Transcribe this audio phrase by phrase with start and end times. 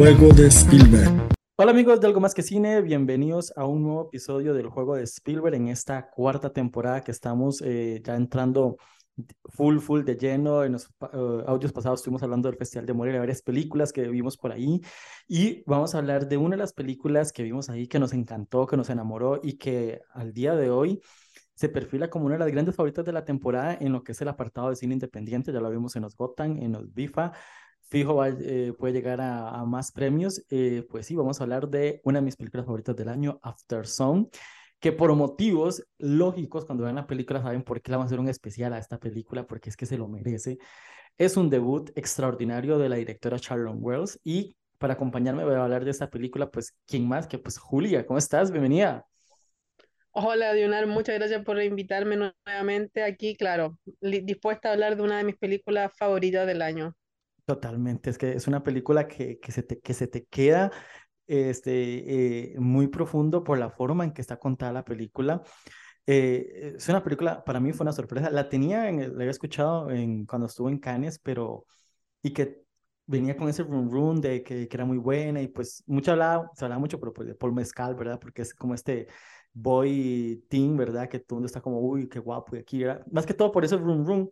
[0.00, 1.28] Juego de Spielberg.
[1.58, 5.02] Hola amigos de Algo Más que Cine, bienvenidos a un nuevo episodio del juego de
[5.02, 8.78] Spielberg en esta cuarta temporada que estamos eh, ya entrando
[9.50, 10.64] full, full de lleno.
[10.64, 14.38] En los uh, audios pasados estuvimos hablando del Festival de Morelia, varias películas que vimos
[14.38, 14.80] por ahí
[15.28, 18.66] y vamos a hablar de una de las películas que vimos ahí que nos encantó,
[18.66, 21.02] que nos enamoró y que al día de hoy
[21.52, 24.20] se perfila como una de las grandes favoritas de la temporada en lo que es
[24.22, 25.52] el apartado de cine independiente.
[25.52, 27.32] Ya lo vimos en los Gotham, en los BIFA.
[27.90, 30.44] Fijo va, eh, puede llegar a, a más premios.
[30.48, 33.84] Eh, pues sí, vamos a hablar de una de mis películas favoritas del año, After
[33.84, 34.28] Song,
[34.78, 38.20] que por motivos lógicos, cuando vean la película saben por qué la vamos a hacer
[38.20, 40.58] un especial a esta película, porque es que se lo merece.
[41.18, 45.84] Es un debut extraordinario de la directora Sharon Wells y para acompañarme voy a hablar
[45.84, 47.26] de esta película, pues, ¿quién más?
[47.26, 48.52] Que pues Julia, ¿cómo estás?
[48.52, 49.04] Bienvenida.
[50.12, 55.24] Hola, Dionar, muchas gracias por invitarme nuevamente aquí, claro, dispuesta a hablar de una de
[55.24, 56.94] mis películas favoritas del año.
[57.44, 60.70] Totalmente, es que es una película que, que, se, te, que se te queda
[61.26, 65.42] este, eh, muy profundo por la forma en que está contada la película.
[66.06, 69.90] Eh, es una película, para mí fue una sorpresa, la tenía, en, la había escuchado
[69.90, 71.66] en, cuando estuvo en Cannes, pero,
[72.22, 72.62] y que
[73.06, 76.50] venía con ese run run de que, que, era muy buena y pues mucho hablaba,
[76.54, 78.18] se hablaba mucho pero pues, de Paul Mescal, ¿verdad?
[78.20, 79.08] Porque es como este
[79.52, 81.08] boy teen, ¿verdad?
[81.08, 83.04] Que todo el mundo está como, uy, qué guapo, y aquí, ¿verdad?
[83.10, 84.30] más que todo por ese room room.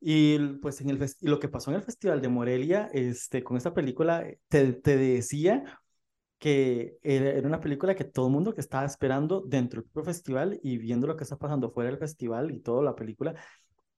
[0.00, 3.56] Y pues en el y lo que pasó en el Festival de Morelia, este, con
[3.56, 5.64] esta película, te, te decía
[6.38, 10.78] que era una película que todo el mundo que estaba esperando dentro del festival y
[10.78, 13.34] viendo lo que está pasando fuera del festival y toda la película,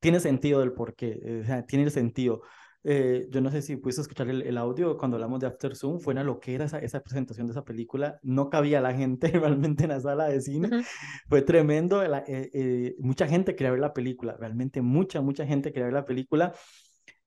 [0.00, 2.42] tiene sentido del por qué, o sea, tiene el sentido.
[2.84, 6.00] Eh, yo no sé si pudiste escuchar el, el, audio cuando hablamos de After Zoom,
[6.00, 9.90] fue una loquera esa, esa presentación de esa película, no cabía la gente realmente en
[9.90, 10.86] la sala de cine, uh -huh.
[11.28, 15.70] fue tremendo, la, eh, eh, mucha gente quería ver la película, realmente mucha, mucha gente
[15.72, 16.52] quería ver la película.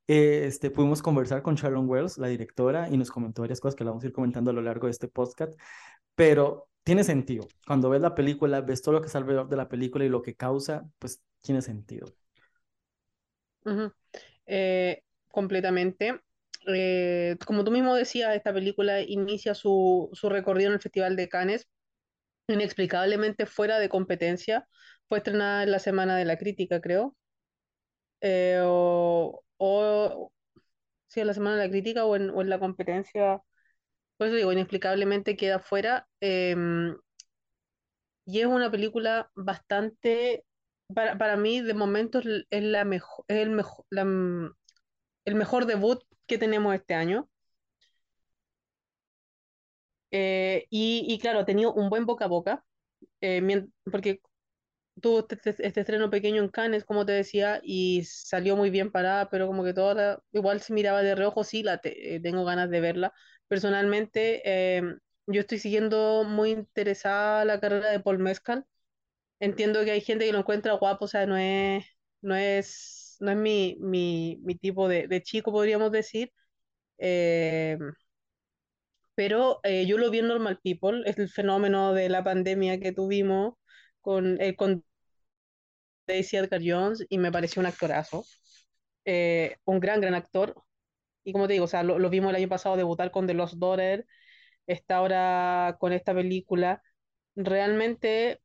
[0.08, 3.92] este, pudimos conversar con Sharon Wells, la directora, y nos comentó varias cosas que la
[3.92, 5.54] vamos a ir comentando a lo largo de este podcast,
[6.16, 7.48] pero tiene sentido.
[7.66, 10.22] Cuando ves la película, ves todo lo que es alrededor de la película y lo
[10.22, 12.08] que causa, pues tiene sentido.
[13.66, 13.94] Uh -huh.
[14.46, 15.05] eh,
[15.36, 16.22] completamente.
[16.68, 21.30] Eh, como tú mismo decías, esta película inicia su, su, recorrido en el Festival de
[21.30, 21.68] Cannes,
[22.48, 24.68] inexplicablemente fuera de competencia.
[25.10, 27.16] Fue estrenada en la Semana de la Crítica, creo.
[28.22, 30.32] Eh, o,
[31.08, 33.42] sí, en la Semana de la Crítica o en, o en la competencia.
[34.18, 36.08] Por eso digo, inexplicablemente queda fuera.
[36.22, 36.56] Eh,
[38.26, 40.46] y es una película bastante,
[40.94, 44.04] para, para mí, de momento es la mejor, es el mejor, la,
[45.26, 47.30] el mejor debut que tenemos este año.
[50.12, 52.66] Eh, y, y, claro, ha tenido un buen boca a boca,
[53.22, 53.42] eh,
[53.92, 54.22] porque
[55.02, 58.92] tuvo este, este, este, estreno pequeño en Cannes, como te decía, y salió muy bien
[58.92, 62.70] parada, pero como que toda igual se miraba de reojo, sí, la eh, tengo ganas
[62.70, 63.14] de verla.
[63.48, 64.42] Personalmente,
[65.28, 68.66] yo estoy siguiendo muy interesada la carrera de Paul Mescal.
[69.40, 71.86] Entiendo que hay gente que lo encuentra guapo, o sea, no es,
[72.22, 76.32] no es, no es mi, mi, mi tipo de, de, chico, podríamos decir.
[76.98, 77.78] Eh,
[79.16, 82.92] pero eh, yo lo vi en Normal People, es el fenómeno de la pandemia que
[82.92, 83.56] tuvimos
[84.02, 84.84] con, eh, con
[86.08, 88.26] Daisy Edgar Jones y me pareció un actorazo,
[89.06, 90.56] eh, un gran, gran actor.
[91.24, 93.34] Y como te digo, o sea, lo, lo, vimos el año pasado debutar con The
[93.34, 94.06] Lost Daughter,
[94.68, 96.84] está ahora con esta película.
[97.36, 98.42] Realmente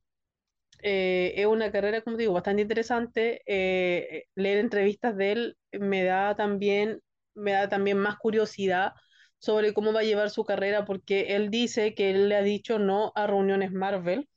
[0.83, 3.43] eh, es una carrera, como digo, bastante interesante.
[3.47, 7.01] Eh, leer entrevistas de él me da también,
[7.35, 8.93] me da también más curiosidad
[9.39, 12.79] sobre cómo va a llevar su carrera, porque él dice que él le ha dicho
[12.79, 14.29] no a reuniones Marvel,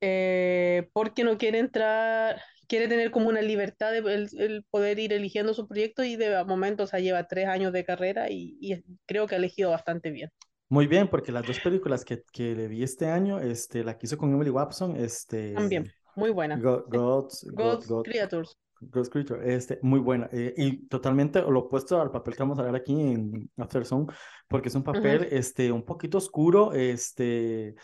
[0.00, 5.54] eh, porque no quiere entrar, quiere tener como una libertad de el, poder ir eligiendo
[5.54, 9.34] su proyecto y de momento, o sea, lleva tres años de carrera y creo que
[9.34, 10.30] ha elegido bastante bien.
[10.68, 14.06] Muy bien, porque las dos películas que, que le vi este año, este, la que
[14.06, 15.54] hizo con Emily Watson, este...
[15.54, 16.56] También, muy buena.
[16.56, 18.58] God, God's, God's, God, Creatures.
[18.80, 20.28] Ghost Creature, este, muy buena.
[20.32, 24.10] Eh, y totalmente lo opuesto al papel que vamos a ver aquí en After Song,
[24.46, 25.28] porque es un papel, uh -huh.
[25.32, 27.74] este, un poquito oscuro, este,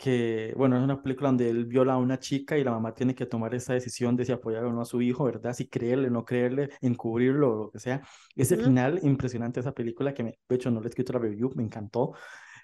[0.00, 3.14] que, bueno, es una película donde él viola a una chica y la mamá tiene
[3.14, 5.52] que tomar esa decisión de si apoyar o no a su hijo, ¿verdad?
[5.52, 8.00] Si creerle, no creerle, encubrirlo o lo que sea.
[8.34, 8.64] Ese uh -huh.
[8.64, 11.64] final impresionante, esa película que, me, de hecho, no le he escrito la review, me
[11.64, 12.14] encantó.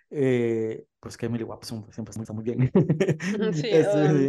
[0.08, 2.70] Eh, pues que Emily Watson siempre está muy bien.
[3.52, 3.86] Sí, es,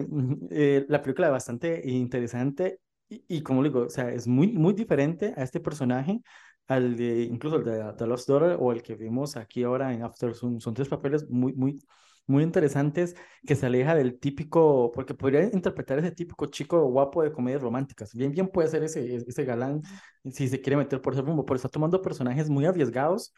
[0.09, 0.39] um...
[0.51, 4.73] eh, la película es bastante interesante y, y, como digo, o sea, es muy, muy
[4.73, 6.19] diferente a este personaje,
[6.67, 10.03] al de, incluso el de The Lost Daughter o el que vimos aquí ahora en
[10.03, 10.59] After Sun.
[10.59, 11.79] Son tres papeles muy, muy,
[12.27, 13.15] muy interesantes
[13.45, 18.13] que se aleja del típico, porque podría interpretar ese típico chico guapo de comedias románticas.
[18.13, 19.81] Bien, bien puede ser ese, ese galán
[20.31, 23.33] si se quiere meter por ese rumbo, pero está tomando personajes muy arriesgados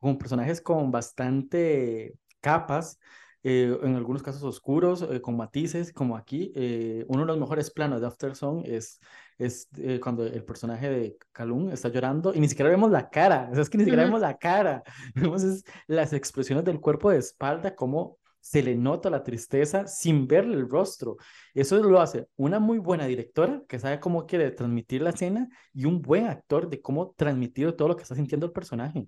[0.00, 2.98] con personajes con bastante capas,
[3.44, 6.52] eh, en algunos casos oscuros, eh, con matices, como aquí.
[6.56, 9.00] eh, uno de los mejores planos de After Song es,
[9.38, 13.48] es eh, cuando el personaje de Calum está llorando y ni siquiera vemos la cara,
[13.50, 14.82] o sea, es que ni siquiera Ujú, vemos la cara,
[15.14, 20.26] vemos es las expresiones del cuerpo de espalda, cómo se le nota la tristeza sin
[20.26, 21.16] verle el rostro.
[21.54, 25.84] Eso lo hace una muy buena directora que sabe cómo quiere transmitir la escena y
[25.84, 29.06] un buen actor de cómo transmitir todo lo que está sintiendo el personaje.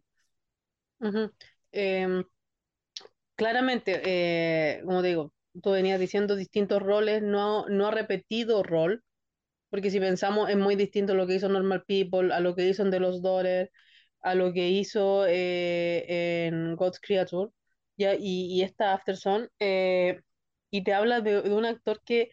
[1.72, 2.22] Em,
[3.34, 5.32] claramente, eh, como digo,
[5.62, 9.02] tú venías diciendo distintos roles, no, no ha repetido rol,
[9.68, 12.82] porque si pensamos es muy distinto lo que hizo Normal People, a lo que hizo
[12.84, 13.72] en The Lost Daughter,
[14.20, 17.50] a lo que hizo eh, en God's Creature,
[17.96, 20.20] ya, y, y esta Afterson, eh,
[20.70, 22.30] y te habla de, de un actor que,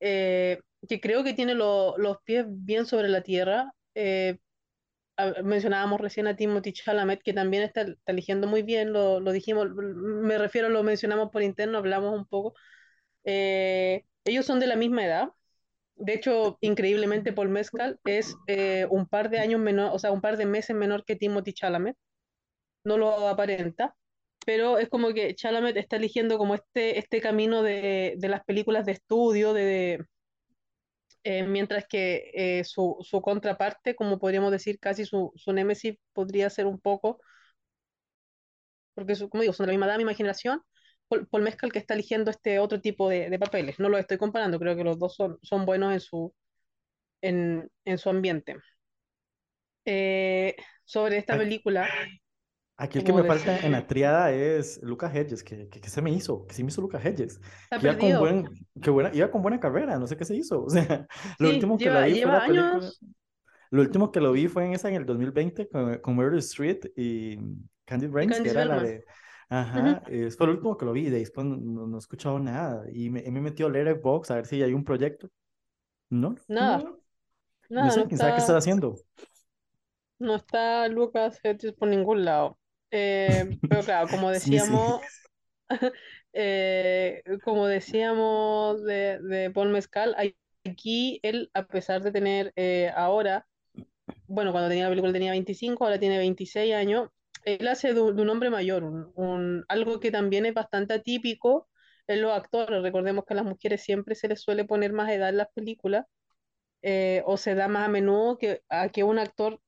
[0.00, 3.72] eh, que creo que tiene lo- los pies bien sobre la tierra.
[3.94, 4.38] eh,
[5.44, 9.68] mencionábamos recién a Timothy Chalamet, que también está, está eligiendo muy bien, lo, lo dijimos,
[9.74, 12.54] me refiero, lo mencionamos por interno, hablamos un poco.
[13.24, 15.30] Eh, ellos son de la misma edad.
[15.96, 18.36] De hecho, increíblemente, Paul Mescal es
[18.90, 21.96] un par de años menor, o sea, un par de meses menor que Timothy Chalamet.
[22.84, 23.96] No lo aparenta,
[24.46, 28.86] pero es como que Chalamet está eligiendo como este, este camino de, de las películas
[28.86, 30.04] de estudio, de,
[31.24, 36.50] eh, mientras que eh, su, su contraparte, como podríamos decir, casi su, su némesis, podría
[36.50, 37.20] ser un poco,
[38.94, 40.62] porque su- como digo, son de la misma edad, misma generación,
[41.08, 43.78] Paul, Paul Mescal que está eligiendo este otro tipo de, de papeles.
[43.78, 46.34] No los estoy comparando, creo que los dos son, son buenos en su,
[47.22, 48.56] en, en su ambiente.
[49.84, 50.54] Eh,
[50.84, 51.88] sobre esta película,
[52.82, 56.02] aquí el que me falta en la triada es Lucas Hedges, que, que, que se
[56.02, 57.40] me hizo, que sí me hizo Lucas Hedges,
[57.76, 58.48] que iba con buen,
[58.80, 61.06] que buena, iba con buena carrera, no sé qué se hizo, o sea,
[61.38, 63.00] lo Sí, último que lo vi fue lleva la película, años.
[63.70, 66.84] lo último que lo vi fue en esa en el 2020 con, con Meryl Streep
[66.96, 67.38] y
[67.84, 69.04] Candy Brains, que era la de,
[69.48, 72.38] ajá, eh, fue lo último que lo vi, de después no, no, no he escuchado
[72.38, 75.28] nada, y me, me metió a Letterboxd a ver si hay un proyecto,
[76.10, 77.02] no, Nada, no, no
[77.68, 78.96] nada, no sé, quién sabe qué está, está haciendo.
[80.18, 82.58] no está Lucas Hedges por ningún lado.
[82.92, 84.84] Eh, pero claro, como Sí, sí.
[84.84, 85.02] decíamos,
[86.34, 90.36] eh, como decíamos de, de Paul Mescal, hay-
[90.66, 93.46] aquí él, a pesar de tener eh, ahora,
[94.26, 97.10] bueno, cuando tenía la película tenía 25, ahora tiene 26 años,
[97.44, 101.68] él hace de, un hombre mayor, un, un- algo que también es bastante atípico
[102.08, 102.82] en los actores.
[102.82, 106.06] Recordemos que a las mujeres siempre se les suele poner más edad en las películas,
[107.24, 109.60] o se da más a menudo que a que un actor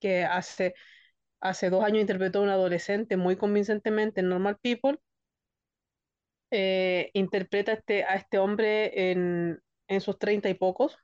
[0.00, 0.74] que hace,
[1.40, 4.98] hace dos años interpretó a un adolescente muy convincentemente en Normal People,
[6.50, 10.98] eh, interpreta a este, a este hombre en, en sus treinta y pocos.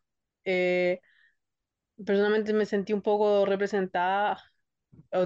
[0.44, 1.00] Eh,
[2.04, 4.38] personalmente me sentí un poco representada,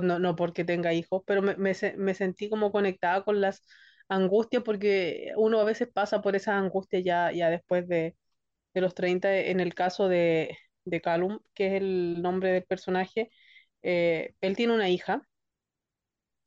[0.03, 3.63] no, no porque tenga hijos, pero me, me, me sentí como conectada con las
[4.09, 8.17] angustias porque uno a veces pasa por esas angustias ya, ya después de,
[8.75, 13.31] de los 30 en el caso de, de Callum, que es el nombre del personaje.
[13.87, 15.29] Eh, él tiene una hija,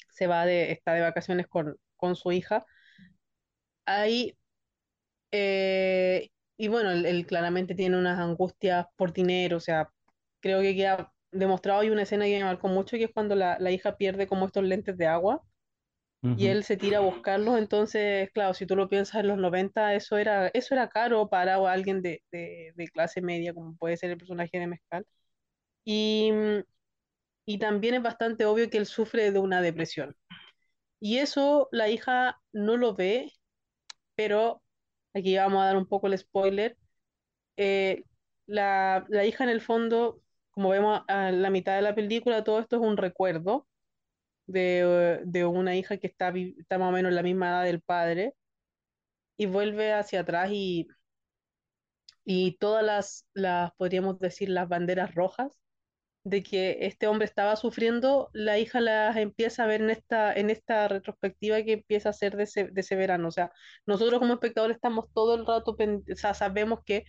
[0.10, 2.65] se va de, está de vacaciones con, con su hija.
[3.86, 4.34] Ahí
[5.31, 9.89] Eh, y bueno, él, él claramente tiene unas angustias por dinero, o sea,
[10.41, 13.58] creo que queda demostrado, hay una escena que me marcó mucho, que es cuando la,
[13.60, 15.43] la hija pierde como estos lentes de agua
[16.36, 19.96] y él se tira a buscarlos, entonces, claro, si tú lo piensas en los 90
[19.96, 24.12] eso era, eso era caro para alguien de, de, de clase media, como puede ser
[24.12, 25.05] el personaje de Mezcal.
[25.86, 26.60] Y, mm,
[27.46, 30.15] y también es bastante obvio que él sufre de una depresión.
[31.00, 33.31] Y eso la hija no lo ve,
[34.15, 34.63] pero
[35.13, 36.77] aquí vamos a dar un poco el spoiler
[37.58, 38.05] eh,
[38.48, 42.60] la, la hija en el fondo, como vemos a la mitad de la película, todo
[42.60, 43.67] esto es un recuerdo
[44.48, 47.81] de, de una hija que está, está más o menos en la misma edad del
[47.81, 48.36] padre
[49.38, 50.88] y vuelve hacia atrás y,
[52.25, 55.60] y todas las, las, podríamos decir, las banderas rojas
[56.29, 60.50] de que este hombre estaba sufriendo, la hija las empieza a ver en esta, en
[60.50, 63.27] esta retrospectiva que empieza a ser de ese, de ese verano.
[63.29, 63.51] O sea,
[63.86, 67.05] nosotros como espectadores estamos todo el rato, o sabemos que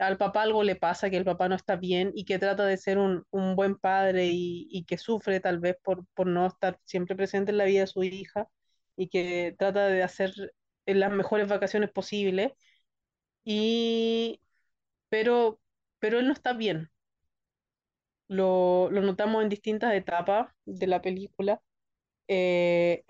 [0.00, 2.76] al papá algo le pasa, que el papá no está bien y que trata de
[2.76, 6.78] ser un, un buen padre y, y que sufre tal vez por, por no estar
[6.84, 8.48] siempre presente en la vida de su hija
[8.96, 10.32] y que trata de hacer
[10.86, 12.52] las mejores vacaciones posibles,
[13.44, 14.40] y,
[15.08, 15.60] pero,
[16.00, 16.90] pero él no está bien.
[18.30, 21.60] Lo, lo notamos en distintas etapas de la película
[22.28, 23.04] eh,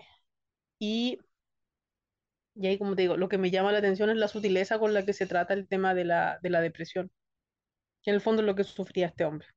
[0.79, 1.19] y,
[2.55, 4.93] y ahí, como te digo, lo que me llama la atención es la sutileza con
[4.93, 7.11] la que se trata el tema de la, de la depresión,
[8.03, 9.47] que en el fondo es lo que sufría este hombre.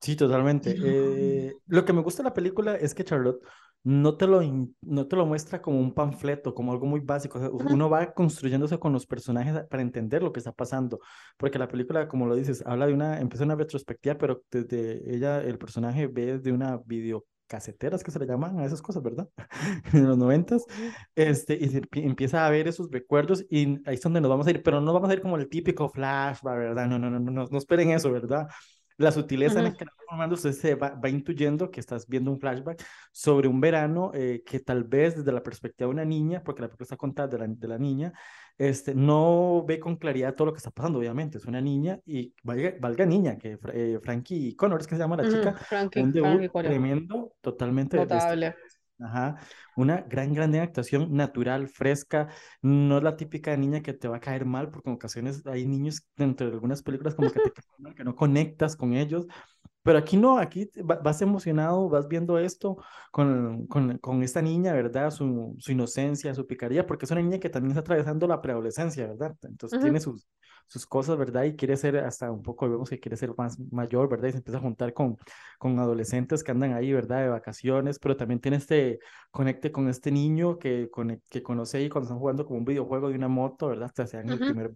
[0.00, 0.76] Sí, totalmente.
[1.50, 3.42] Eh, lo que me gusta de la película es que Charlotte
[3.84, 4.40] no te lo,
[4.82, 7.38] no te lo muestra como un panfleto, como algo muy básico.
[7.38, 11.00] O sea, uno va construyéndose con los personajes para entender lo que está pasando.
[11.36, 15.40] Porque la película, como lo dices, habla de una, empieza una retrospectiva, pero desde ella,
[15.42, 19.28] el personaje ve de una videocasetera, es que se le llaman a esas cosas, ¿verdad?
[19.94, 20.64] En los noventas,
[21.14, 24.50] este, y se empieza a ver esos recuerdos y ahí es donde nos vamos a
[24.50, 26.86] ir, pero no vamos a ir como el típico flashback, ¿verdad?
[26.88, 28.48] No, no, no, no, no, no esperen eso, ¿verdad?
[28.98, 32.40] La sutileza en la que formando, usted se va, va intuyendo que estás viendo un
[32.40, 36.62] flashback sobre un verano eh, que tal vez desde la perspectiva de una niña, porque
[36.62, 38.12] la película está contada de la, de la niña,
[38.56, 42.34] este, no ve con claridad todo lo que está pasando, obviamente, es una niña y
[42.42, 46.50] valga, valga niña, que eh, Frankie Connors, que se llama la chica, Frankie, un debut
[46.50, 48.56] Frankie tremendo, totalmente de este notable.
[49.00, 49.36] Ajá,
[49.76, 52.28] una gran, gran actuación natural, fresca,
[52.62, 55.66] no es la típica niña que te va a caer mal, porque en ocasiones hay
[55.66, 59.26] niños dentro de algunas películas como que te caen mal, que no conectas con ellos,
[59.82, 62.76] pero aquí no, aquí vas emocionado, vas viendo esto
[63.10, 65.10] con, con, con esta niña, ¿verdad?
[65.10, 69.06] Su, su inocencia, su picardía, porque es una niña que también está atravesando la preadolescencia,
[69.08, 69.36] ¿verdad?
[69.42, 70.28] Entonces tiene Ujú, sus,
[70.68, 71.44] sus cosas, ¿verdad?
[71.44, 74.28] Y quiere ser hasta un poco, vemos que quiere ser más mayor, ¿verdad?
[74.28, 75.16] Y se empieza a juntar con,
[75.58, 77.22] con adolescentes que andan ahí, ¿verdad?
[77.22, 81.88] De vacaciones, pero también tiene este conecte con este niño que, conec- que conoce ahí
[81.88, 83.86] cuando están jugando como un videojuego de una moto, ¿verdad?
[83.86, 84.42] Hasta se dan el ujú.
[84.42, 84.72] primer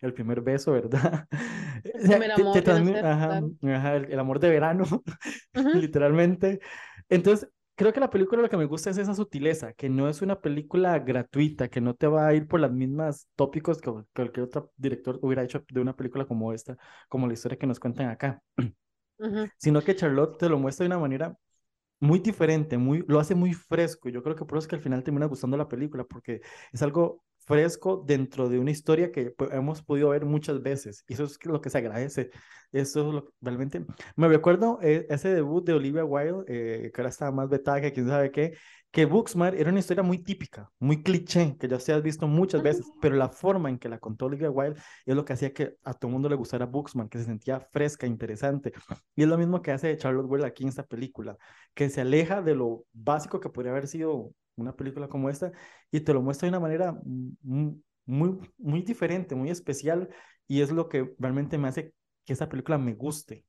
[0.00, 1.26] el primer beso, ¿verdad?
[1.84, 4.84] El primer te, te amor ajá, ajá, el, el amor de verano,
[5.58, 6.60] Ujú, literalmente.
[7.08, 10.20] Entonces, creo que la película lo que me gusta es esa sutileza, que no es
[10.22, 14.46] una película gratuita, que no te va a ir por las mismas tópicos que cualquier
[14.46, 16.76] otro director hubiera hecho de una película como esta,
[17.08, 18.42] como la historia que nos cuentan acá,
[19.18, 21.36] ujú, sino que Charlotte te lo muestra de una manera
[22.00, 24.08] muy diferente, muy, lo hace muy fresco.
[24.08, 26.40] Yo creo que por eso es que al final termina gustando la película, porque
[26.72, 31.02] es algo fresco dentro de una historia que pues, hemos podido ver muchas veces.
[31.08, 32.30] Y eso es lo que se agradece.
[32.70, 33.84] Eso es lo que realmente...
[34.14, 37.92] Me recuerdo eh, ese debut de Olivia Wilde, eh, que ahora estaba más vetada que
[37.92, 38.54] quién sabe qué,
[38.90, 42.62] que Booksmart era una historia muy típica, muy cliché, que ya se has visto muchas
[42.62, 45.76] veces, pero la forma en que la contó Olivia Wilde es lo que hacía que
[45.84, 48.72] a todo el mundo le gustara Booksmart, que se sentía fresca, interesante.
[49.16, 51.36] Y es lo mismo que hace Charlotte Well aquí en esta película
[51.74, 55.52] que se aleja de lo básico que podría haber sido una película como esta
[55.90, 57.82] y te lo muestra de una manera muy,
[58.56, 60.08] muy, diferente, muy especial
[60.46, 63.44] y es lo que realmente me hace que esta película me guste.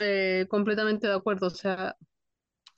[0.00, 1.48] Eh, completamente de acuerdo.
[1.48, 1.96] O sea,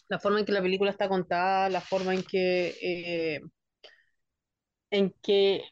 [0.08, 3.40] la forma en que la película está contada, la forma en que, eh,
[4.90, 5.62] en que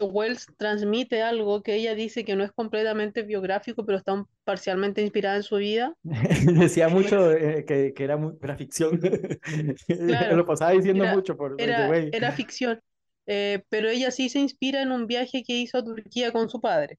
[0.00, 5.36] Wells transmite algo que ella dice que no es completamente biográfico, pero está parcialmente inspirada
[5.36, 5.94] en su vida.
[6.04, 9.00] Decía mucho eh, que, que era, era ficción.
[10.06, 12.10] claro, lo pasaba diciendo era, mucho por era, way.
[12.10, 12.80] era ficción,
[13.26, 16.60] eh, pero ella sí se inspira en un viaje que hizo a Turquía con su
[16.60, 16.98] padre.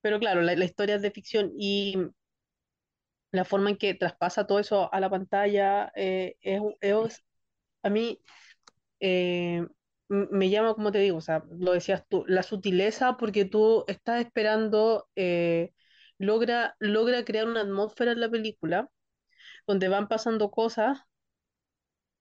[0.00, 1.96] Pero claro, la, la historia es de ficción y
[3.30, 7.24] la forma en que traspasa todo eso a la pantalla eh, es, es-
[7.82, 8.20] a mí
[9.00, 9.66] eh,
[10.12, 14.20] me llama, como te digo, o sea, lo decías tú, la sutileza porque tú estás
[14.24, 15.72] esperando, eh,
[16.18, 18.90] logra, logra crear una atmósfera en la película
[19.66, 21.00] donde van pasando cosas,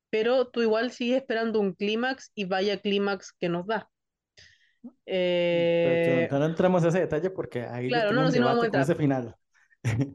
[0.09, 3.89] pero tú igual sigues esperando un clímax y vaya clímax que nos da.
[4.83, 8.63] Pero Eh, no entramos a ese detalle porque ahí claro, no, no, si no vamos
[8.63, 9.35] a entrar, ese final.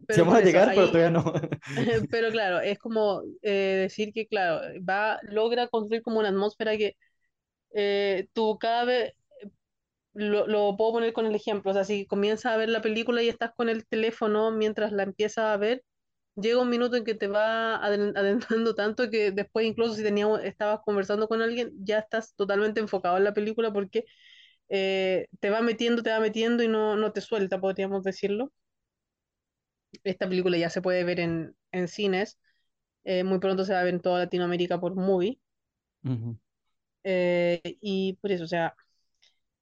[0.06, 1.33] Pero vamos a eso, llegar, pero todavía no.
[2.11, 6.97] pero claro, es como eh, decir que, claro, va, logra construir como una atmósfera que
[7.76, 9.14] eh, tú cada vez,
[10.14, 13.23] lo, lo puedo poner con el ejemplo, o sea, si comienzas a ver la película
[13.23, 15.85] y estás con el teléfono mientras la empiezas a ver,
[16.37, 20.42] llega un minuto en que te va aden- adentrando tanto que después incluso si teníamos,
[20.45, 24.04] estabas conversando con alguien, ya estás totalmente enfocado en la película porque
[24.71, 28.52] eh, te va metiendo, te va metiendo y no, no te suelta, podríamos decirlo.
[30.04, 32.38] Esta película ya se puede ver en, en cines,
[33.04, 35.40] eh, muy pronto se va a ver en toda Latinoamérica por Movie,
[36.04, 36.37] Ujú.
[37.06, 38.76] Eh, y por eso, o sea,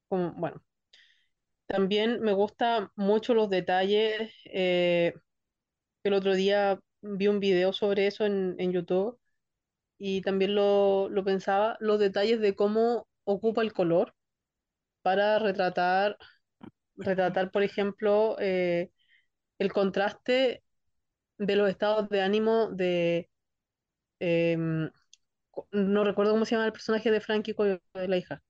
[0.08, 0.62] como, bueno.
[1.66, 4.30] También me gustan mucho los detalles.
[4.46, 5.14] eh,
[6.04, 9.18] el otro día vi un video sobre eso en, en YouTube
[9.98, 14.14] y también lo, lo pensaba, los detalles de cómo ocupa el color
[15.02, 16.18] para retratar,
[16.96, 18.90] retratar, por ejemplo, eh,
[19.58, 20.62] el contraste
[21.38, 23.30] de los estados de ánimo de,
[24.94, 25.03] co-
[25.72, 28.42] no recuerdo cómo se llama el personaje de Frankie Coyo, de la hija.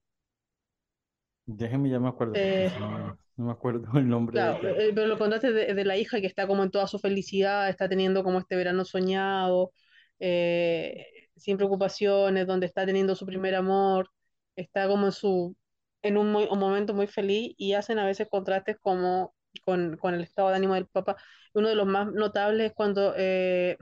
[1.46, 4.76] Déjenme, ya me acuerdo, Eh, no, no me acuerdo el nombre de Claro, ella.
[4.80, 7.68] eh, pero lo contaste de, de la hija que está como en toda su felicidad,
[7.68, 9.70] está teniendo como este verano soñado,
[10.18, 11.06] eh,
[11.37, 14.11] sin preocupaciones, donde está teniendo su primer amor,
[14.56, 15.56] está como en su,
[16.02, 19.34] en un, muy- un momento muy feliz y hacen a veces contrastes como
[19.64, 21.16] con, con el estado de ánimo del papá.
[21.54, 23.76] Uno de los más notables es cuando eh,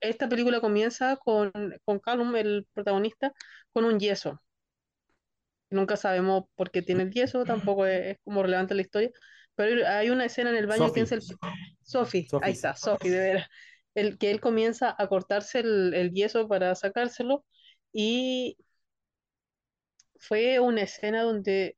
[0.00, 1.52] esta película comienza con,
[1.84, 3.32] con Callum, el protagonista,
[3.72, 4.42] con un yeso.
[5.70, 9.10] Nunca sabemos por qué tiene el yeso, tampoco es, es como relevante la historia,
[9.54, 11.22] pero hay una escena en el baño que es el...
[11.82, 13.48] Sophie, ahí está, Sophie, de veras.
[13.94, 17.44] El, que él comienza a cortarse el, el yeso para sacárselo
[17.92, 18.56] y
[20.16, 21.76] fue una escena donde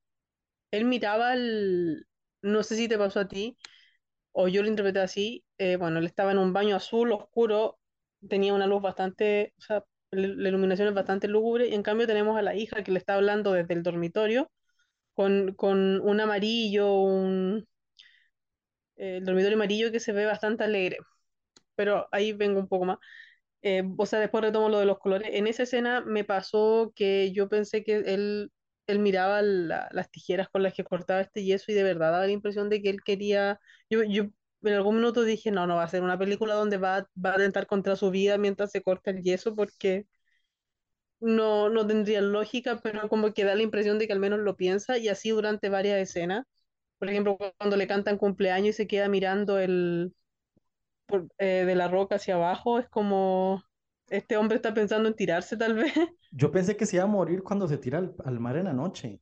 [0.70, 2.06] él miraba el,
[2.42, 3.56] no sé si te pasó a ti,
[4.32, 7.79] o yo lo interpreté así, eh, bueno, él estaba en un baño azul, oscuro,
[8.28, 12.36] tenía una luz bastante, o sea, la iluminación es bastante lúgubre, y en cambio tenemos
[12.38, 14.50] a la hija que le está hablando desde el dormitorio,
[15.14, 17.66] con, con un amarillo, un
[18.96, 20.98] eh, el dormitorio amarillo que se ve bastante alegre,
[21.76, 22.98] pero ahí vengo un poco más.
[23.62, 25.30] Eh, o sea, después retomo lo de los colores.
[25.34, 28.52] En esa escena me pasó que yo pensé que él,
[28.86, 32.26] él miraba la- las tijeras con las que cortaba este yeso y de verdad daba
[32.26, 33.60] la impresión de que él quería.
[33.90, 34.00] Yo
[34.62, 37.34] en algún minuto dije, no, no va a ser una película donde va, va a
[37.34, 40.06] atentar contra su vida mientras se corta el yeso porque
[41.20, 44.56] no, no tendría lógica, pero como que da la impresión de que al menos lo
[44.56, 46.46] piensa y así durante varias escenas.
[46.98, 50.14] Por ejemplo, cuando le cantan cumpleaños y se queda mirando el,
[51.38, 53.62] eh, de la roca hacia abajo, es como
[54.08, 55.92] este hombre está pensando en tirarse tal vez.
[56.32, 59.20] Yo pensé que se iba a morir cuando se tira al mar en la noche.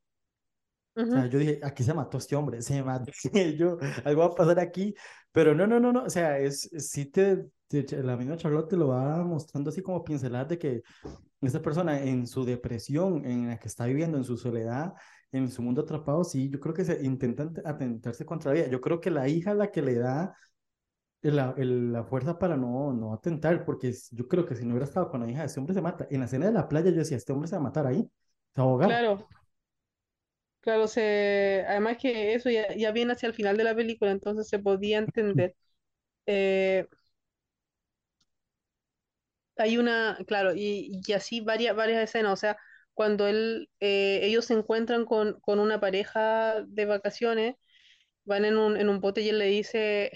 [1.07, 3.11] O sea, yo dije, aquí se mató este hombre, se mató.
[3.59, 4.95] Yo, algo va a pasar aquí.
[5.33, 6.05] Pero no, no, no, no.
[6.05, 10.05] O sea, es, sí te, te- la misma Charlotte te lo va mostrando así como
[10.05, 10.83] pinceladas de que
[11.41, 14.95] esta persona en su depresión, en la que está viviendo, en su soledad,
[15.33, 18.69] en su mundo atrapado, sí, yo creo que se intentan atentarse contra la vida.
[18.71, 20.35] Yo creo que la hija la que le da
[21.23, 24.87] la, el- la fuerza para no, no atentar, porque yo creo que si no hubiera
[24.87, 26.07] estado con la hija, este hombre se mata.
[26.11, 28.03] En la escena de la playa yo decía, este hombre se va a matar ahí,
[28.55, 28.89] se va a ahogar.
[28.89, 29.27] Claro,
[30.69, 34.49] claro, se, además que eso ya, ya viene hacia el final de la película, entonces
[34.49, 35.55] se podía entender.
[36.27, 36.87] Eh,
[39.57, 42.57] hay una, claro, y, y así varias, varias escenas, o sea,
[42.95, 47.57] cuando él, eh, ellos se encuentran con, con una pareja de vacaciones,
[48.25, 50.13] van en un, en un bote y él le dice,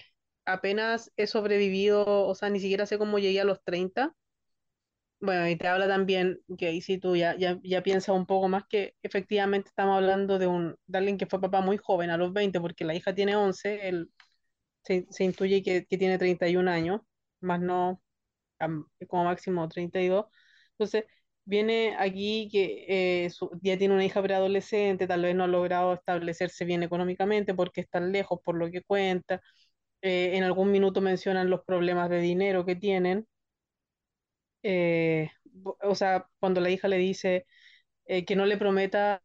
[0.47, 4.15] apenas he sobrevivido, o sea, ni siquiera sé cómo llegué a los treinta
[5.23, 8.49] Bueno, y te habla también que ahí sí tú ya, ya, ya piensas un poco
[8.49, 12.17] más que efectivamente estamos hablando de, un, de alguien que fue papá muy joven, a
[12.19, 14.11] los 20 porque la hija tiene once él
[14.85, 17.03] se, se intuye que, que tiene 31 años,
[17.41, 18.03] más no
[19.09, 20.27] como máximo treinta y dos
[20.73, 21.05] Entonces,
[21.45, 25.93] viene aquí que eh, su- ya tiene una hija preadolescente, tal vez no ha logrado
[25.95, 29.41] establecerse bien económicamente porque están lejos por lo que cuenta.
[30.03, 33.27] Eh, en algún minuto mencionan los problemas de dinero que tienen
[34.63, 35.31] eh,
[35.83, 37.47] o sea, cuando la hija le dice
[38.07, 39.21] eh, que no le prometa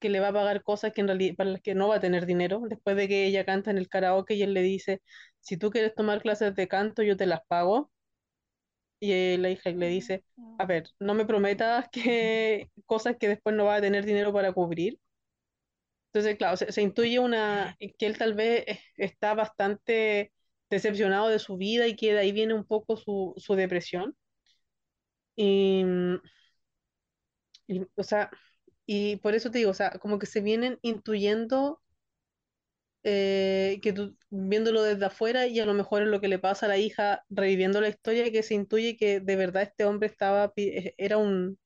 [0.00, 2.00] que le va a pagar cosas que en realidad para las que no va a
[2.00, 5.02] tener dinero, después de que ella canta en el karaoke y él le dice,
[5.40, 7.90] si tú quieres tomar clases de canto, yo te las pago.
[9.00, 10.24] Y eh, la hija le dice,
[10.58, 14.52] a ver, no me prometas que cosas que después no va a tener dinero para
[14.52, 14.98] cubrir.
[16.12, 20.32] Entonces, claro, se, se intuye una, que él tal vez eh, está bastante
[20.70, 24.16] decepcionado de su vida y que de ahí viene un poco su, su depresión.
[25.36, 26.16] Y, mm,
[27.66, 28.30] y, o sea,
[28.86, 31.80] y por eso te digo, o sea, como que se vienen intuyendo
[33.04, 36.66] eh, que tú, viéndolo desde afuera y a lo mejor es lo que le pasa
[36.66, 40.52] a la hija reviviendo la historia, que se intuye que de verdad este hombre estaba,
[40.56, 41.58] eh, era un,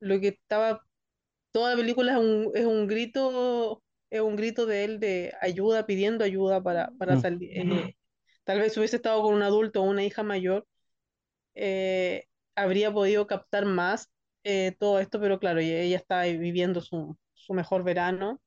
[0.00, 0.86] lo que estaba,
[1.52, 5.86] toda la película es un, es un grito, es un grito de él de ayuda,
[5.86, 7.18] pidiendo ayuda para, para Mm.
[7.18, 7.50] salir.
[7.58, 7.96] eh,
[8.44, 10.66] tal vez si hubiese estado con un adulto o una hija mayor
[11.54, 14.10] eh, habría podido captar más
[14.44, 18.40] eh, todo esto, pero claro, ella, estaba viviendo su, su mejor verano,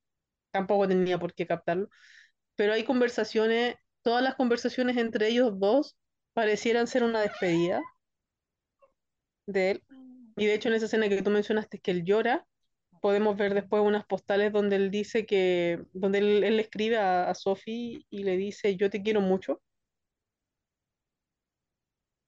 [0.52, 1.90] tampoco tenía por qué captarlo,
[2.56, 5.98] pero hay conversaciones, todas las conversaciones entre ellos dos
[6.34, 7.82] parecieran ser una despedida
[9.46, 9.84] de él,
[10.38, 12.46] y de hecho en esa escena que tú mencionaste que él llora,
[13.02, 17.36] podemos ver después unas postales donde él dice que, donde él, él escribe a, a
[17.36, 19.62] Sophie y le dice, yo te quiero mucho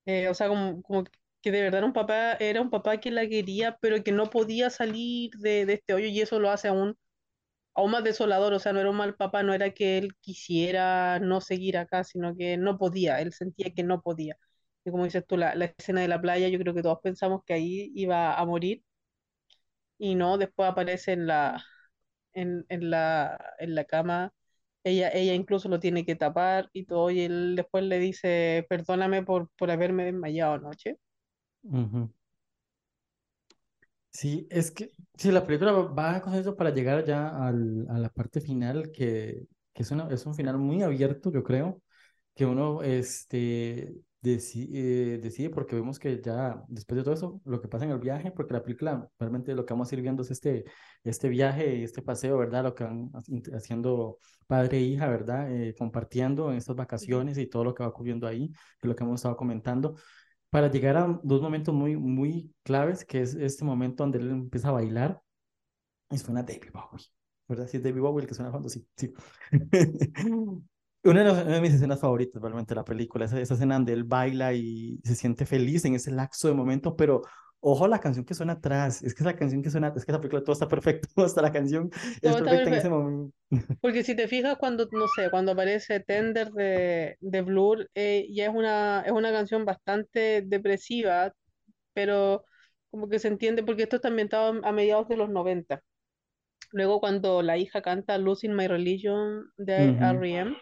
[0.06, 1.04] Eh, o sea, como, como
[1.42, 4.30] que de verdad era un papá, era un papá que la quería, pero que no
[4.30, 6.98] podía salir de, de este hoyo y eso lo hace aún,
[7.76, 8.54] aún más desolador.
[8.54, 12.04] O sea, no era un mal papá, no era que él quisiera no seguir acá,
[12.04, 14.38] sino que no podía, él sentía que no podía.
[14.86, 17.44] Y como dices tú, la, la escena de la playa, yo creo que todos pensamos
[17.46, 18.84] que ahí iba a morir
[19.98, 21.64] y no, después aparece en la,
[22.34, 24.34] en, en la, en la cama.
[24.84, 29.24] Ella, ella incluso lo tiene que tapar y todo, y él después le dice, perdóname
[29.24, 30.98] por, por haberme desmayado anoche.
[31.64, 32.10] Ujú.
[34.12, 38.00] Sí, es que sí, la película va va con eso para llegar ya al, a
[38.00, 41.82] la parte final que, que es, una, es un final muy abierto, yo creo,
[42.36, 47.68] que uno este, decide, decide, porque vemos que ya después de todo eso, lo que
[47.68, 50.32] pasa en el viaje, porque la película realmente lo que vamos a ir viendo es
[50.32, 50.66] este,
[51.04, 52.64] este viaje, este paseo, ¿verdad?
[52.64, 53.12] Lo que van
[53.54, 54.18] haciendo
[54.48, 55.52] padre e hija, ¿verdad?
[55.54, 58.96] Eh, compartiendo en estas vacaciones y todo lo que va ocurriendo ahí, que es lo
[58.96, 59.96] que hemos estado comentando,
[60.50, 64.70] para llegar a dos momentos muy, muy claves, que es este momento donde él empieza
[64.70, 65.22] a bailar
[66.10, 67.06] y suena David Bowie,
[67.48, 67.68] ¿verdad?
[67.68, 69.14] Sí, es David Bowie el que suena cuando sí, sí.
[71.04, 74.54] Una de, mis escenas favoritas, realmente, de la película, esa, esa escena donde él baila
[74.54, 77.22] y se siente feliz en ese lapso de momento, pero
[77.62, 80.22] ojo la canción que suena atrás, es que esa canción que suena, es que esa
[80.22, 81.90] película todo está perfecto, hasta la canción
[82.22, 83.36] es perfecta en ese momento.
[83.82, 88.46] Porque si te fijas cuando, no sé, cuando aparece Tender de, de Blur, eh, ya
[88.46, 91.34] es una, es una canción bastante depresiva,
[91.94, 92.46] pero
[92.92, 95.82] como que se entiende porque esto está ambientado a mediados de los 90.
[96.72, 100.56] Luego cuando la hija canta Losing My Religion de R.E.M.,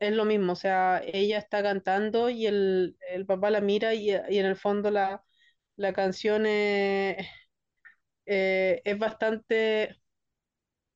[0.00, 4.08] es lo mismo, o sea, ella está cantando y el, el papá la mira y,
[4.08, 5.22] y, en el fondo la,
[5.76, 7.26] la canción es,
[8.26, 9.96] eh, es bastante,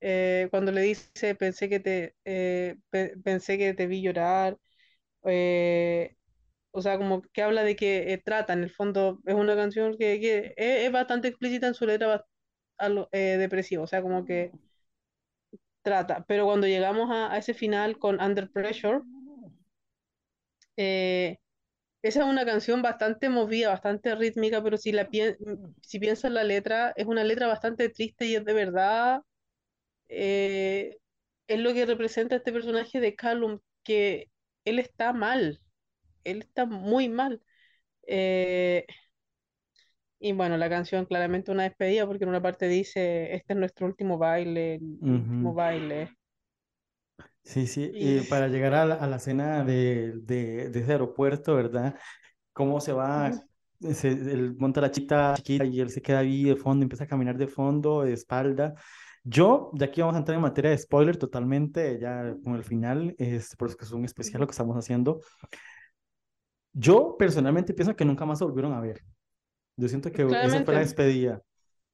[0.00, 2.76] eh, cuando le dice, pensé que te, eh,
[3.24, 4.58] pensé que te vi llorar,
[6.72, 10.54] o sea, como que habla de que trata, en el fondo es una canción que,
[10.56, 12.26] es, bastante explícita en su letra
[13.12, 14.52] depresiva, o sea, como que
[15.82, 19.00] trata, pero cuando llegamos a, ese final con Under Pressure,
[22.02, 25.08] esa es una canción bastante movida, bastante rítmica, pero si, la
[25.82, 29.22] si piensas en la letra, es una letra bastante triste y es de verdad,
[30.08, 30.98] eh,
[31.48, 34.30] es lo que representa este personaje de Callum, que
[34.64, 35.60] él está mal,
[36.24, 37.42] él está muy mal.
[38.06, 38.86] Eh,
[40.18, 43.86] y bueno, la canción claramente una despedida porque en una parte dice, este es nuestro
[43.86, 46.10] último baile, el último baile.
[47.50, 51.56] Sí, sí, y para llegar a la, a la cena de, de, de, ese aeropuerto,
[51.56, 51.96] ¿verdad?
[52.52, 53.32] Cómo se va,
[53.80, 57.08] se, él monta la chica chiquita y él se queda ahí de fondo, empieza a
[57.08, 58.74] caminar de fondo, de espalda.
[59.24, 63.16] Yo, de aquí vamos a entrar en materia de spoiler totalmente, ya con el final,
[63.18, 65.20] es, por eso que es un especial lo que estamos haciendo.
[66.72, 69.02] Yo personalmente pienso que nunca más se volvieron a ver.
[69.74, 71.42] Yo siento que esa fue la despedida.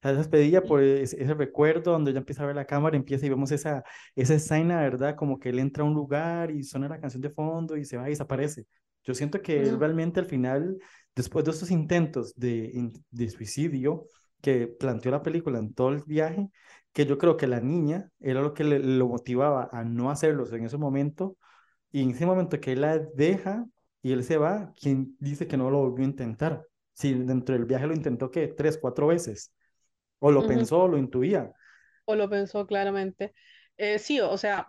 [0.01, 3.29] La despedida por ese, ese, recuerdo donde ya empieza a ver la cámara, empieza y
[3.29, 3.83] vemos esa,
[4.15, 5.15] esa escena, ¿verdad?
[5.15, 7.97] Como que él entra a un lugar y suena la canción de fondo y se
[7.97, 8.65] va y desaparece.
[9.03, 10.77] Yo siento que él realmente al final,
[11.15, 14.05] después de estos intentos de, de suicidio
[14.41, 16.49] que planteó la película en todo el viaje,
[16.93, 20.51] que yo creo que la niña era lo que le, lo motivaba a no hacerlos
[20.53, 21.37] en ese momento,
[21.91, 23.65] y en ese momento que él la deja
[24.01, 26.65] y él se va, quien dice que no lo volvió a intentar?
[26.93, 29.53] Si dentro del viaje lo intentó que tres, cuatro veces.
[30.19, 31.51] O lo pensó, o lo intuía.
[32.05, 33.33] O lo pensó claramente.
[33.77, 34.65] Eh, sí, o sea,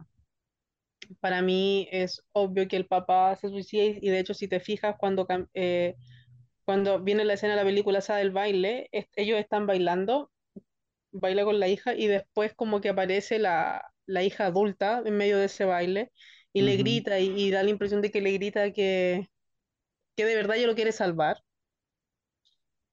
[1.20, 4.96] para mí es obvio que el papá se suicida y de hecho si te fijas
[4.98, 5.96] cuando, eh,
[6.64, 10.30] cuando viene la escena de la película esa del baile, ellos están bailando,
[11.12, 15.38] baila con la hija y después como que aparece la, la hija adulta en medio
[15.38, 16.12] de ese baile
[16.52, 19.28] y le grita y, y, da la impresión de que le grita que,
[20.16, 21.42] que de verdad ella lo quiere salvar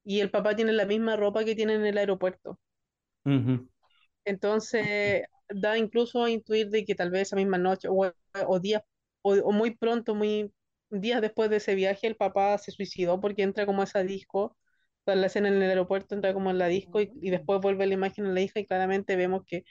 [0.05, 2.59] y el papá tiene la misma ropa que tiene en el aeropuerto.
[4.23, 8.13] Entonces, da incluso a intuir de que tal vez esa misma noche o,
[8.47, 8.83] o días,
[9.23, 10.53] o, muy pronto, muy
[10.89, 14.55] días después de ese viaje, el papá se suicidó porque entra como a esa disco,
[15.05, 18.25] la escena en el aeropuerto entra como en la disco y, después vuelve la imagen
[18.27, 19.65] a la hija y claramente vemos que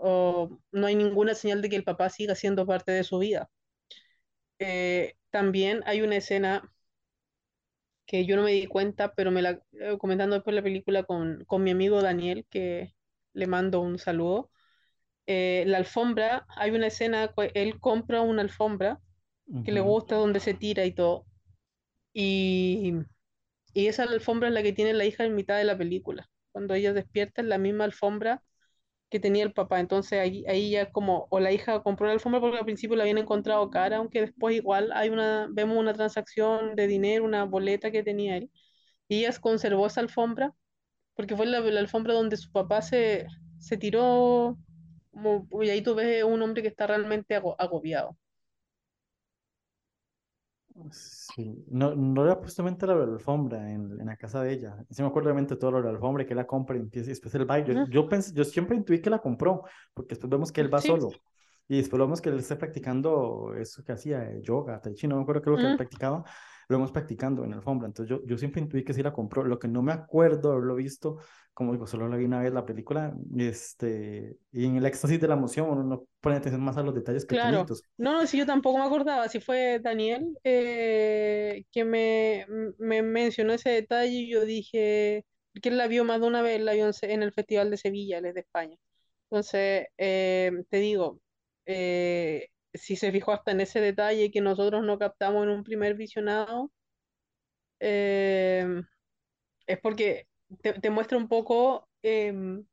[0.00, 3.48] no hay ninguna señal de que el papá siga siendo parte de su vida.
[4.58, 6.72] Eh, también hay una escena
[8.06, 11.44] que yo no me di cuenta, pero me la eh, comentando después la película con,
[11.46, 12.94] con, mi amigo Daniel, que
[13.32, 14.50] le mando un saludo.
[15.26, 19.00] Eh, la alfombra, hay una escena, él compra una alfombra
[19.64, 21.26] que le gusta donde se tira y todo.
[22.12, 22.94] Y,
[23.74, 26.28] y esa alfombra es la que tiene la hija en mitad de la película.
[26.52, 28.42] Cuando ella despierta es la misma alfombra
[29.10, 29.80] que tenía el papá.
[29.80, 33.04] Entonces ahí, ahí ya como, o la hija compró la alfombra porque al principio la
[33.04, 37.90] habían encontrado cara, aunque después igual hay una, vemos una transacción de dinero, una boleta
[37.90, 38.50] que tenía él.
[39.08, 40.54] Y ella conservó esa alfombra
[41.14, 43.26] porque fue la, la alfombra donde su papá se,
[43.58, 44.58] se tiró,
[45.62, 48.16] y ahí tú ves un hombre que está realmente agobiado.
[50.90, 54.76] Sí, no, no era justamente la alfombra en, en, la casa de ella.
[54.90, 57.12] Sí me acuerdo obviamente todo lo de la alfombra, que la compra y empieza y
[57.12, 57.74] después el baile.
[57.74, 60.80] Yo, yo, pensé, yo siempre intuí que la compró, porque después vemos que él va
[60.80, 61.10] solo.
[61.68, 65.22] Y después vemos que él está practicando eso que hacía, yoga, tai chi, no me
[65.22, 66.24] acuerdo qué es lo que él practicaba.
[66.68, 67.86] Lo hemos practicando en la alfombra.
[67.86, 69.44] Entonces yo, yo siempre intuí que sí la compró.
[69.44, 71.18] Lo que no me acuerdo haberlo visto,
[71.54, 75.28] como digo, solo la vi una vez la película, este, y en el éxtasis de
[75.28, 77.58] la emoción uno no pone atención más a los detalles Claro.
[77.58, 77.82] pequeñitos.
[77.98, 82.46] No, no, si yo tampoco me acordaba, si fue Daniel eh, que me,
[82.78, 85.24] me mencionó ese detalle y yo dije,
[85.62, 88.18] que él la vio más de una vez, la vio en el Festival de Sevilla,
[88.18, 88.76] él es de España.
[89.30, 91.20] Entonces, eh, te digo,
[91.66, 92.48] eh,
[92.78, 96.72] si se fijó hasta en ese detalle que nosotros no captamos en un primer visionado,
[97.80, 98.82] eh,
[99.66, 100.28] es porque
[100.62, 102.66] te, te muestra un poco em,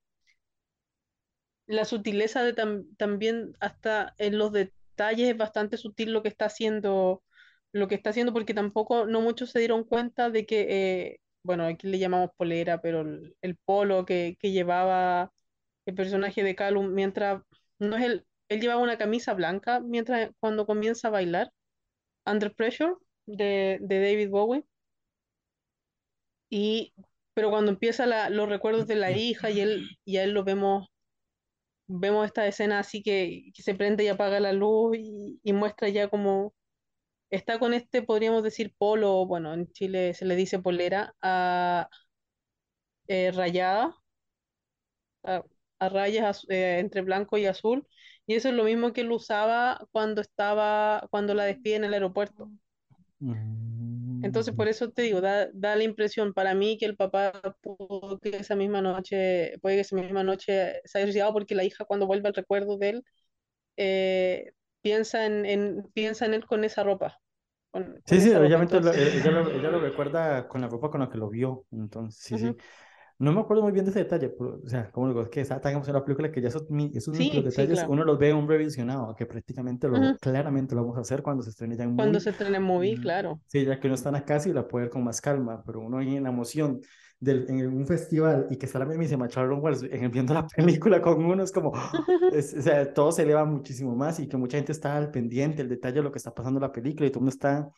[1.66, 6.46] la sutileza de tam- también hasta en los detalles es bastante sutil lo que está
[6.46, 7.24] haciendo,
[7.72, 10.68] lo que está haciendo, porque tampoco no muchos se dieron cuenta de que,
[11.14, 15.32] eh, bueno, aquí le llamamos polera, pero el, el polo que, que llevaba
[15.86, 17.44] el personaje de Callum mientras,
[17.80, 21.52] no es el, él llevaba una camisa blanca mientras cuando comienza a bailar,
[22.26, 22.96] Under Pressure,
[23.28, 24.66] de, de David Bowie,
[26.50, 26.94] y
[27.34, 30.44] pero cuando empieza la- los recuerdos de la hija y él, y a él lo
[30.44, 30.88] vemos
[31.88, 35.90] vemos esta escena así que, que se prende y apaga la luz y, y muestra
[35.90, 36.54] ya como
[37.32, 41.90] está con este, podríamos decir, polo, bueno, en Chile se le dice polera, a,
[43.08, 43.94] eh, rayada,
[45.24, 45.44] a,
[45.80, 47.88] a rayas eh, entre blanco y azul,
[48.28, 51.94] y eso es lo mismo que él usaba cuando estaba, cuando la despide en el
[51.94, 52.52] aeropuerto.
[54.22, 54.56] Entonces, Mm.
[54.56, 58.30] por eso te digo, da, da la impresión para mí que el papá pudo que
[58.38, 62.08] esa misma noche, puede que esa misma noche se haya suicidado porque la hija cuando
[62.08, 63.04] vuelve al recuerdo de él,
[63.78, 67.20] eh, piensa en, en- piensa en él con esa ropa,
[67.72, 70.90] con, Sí, con sí, obviamente lo- eh, ella lo, ella lo recuerda con la ropa
[70.92, 72.58] con la que lo vio, entonces sí, sí.
[73.20, 75.42] No me acuerdo muy bien de ese detalle, pero, o sea, como digo, es que
[75.42, 77.88] está tan emocionada la película que ya esos, esos micro Sí, sí, detalles claro.
[77.88, 81.44] uno los ve un revisionado, que prácticamente lo, Ujú, claramente lo vamos a hacer cuando
[81.44, 82.20] se estrene ya en Cuando movie.
[82.20, 83.42] se estrena en movie, Mm, claro.
[83.48, 85.64] Sí, ya que uno está en la casa y la puede ver con más calma,
[85.66, 86.82] pero uno ahí en la emoción
[87.20, 91.02] del, en un festival y que está la mismísima Sharon Wells en, viendo la película
[91.02, 91.72] con uno, es como,
[92.30, 95.62] es- o sea, todo se eleva muchísimo más y que mucha gente está al pendiente,
[95.62, 97.70] el detalle de lo que está pasando en la película y todo el mundo está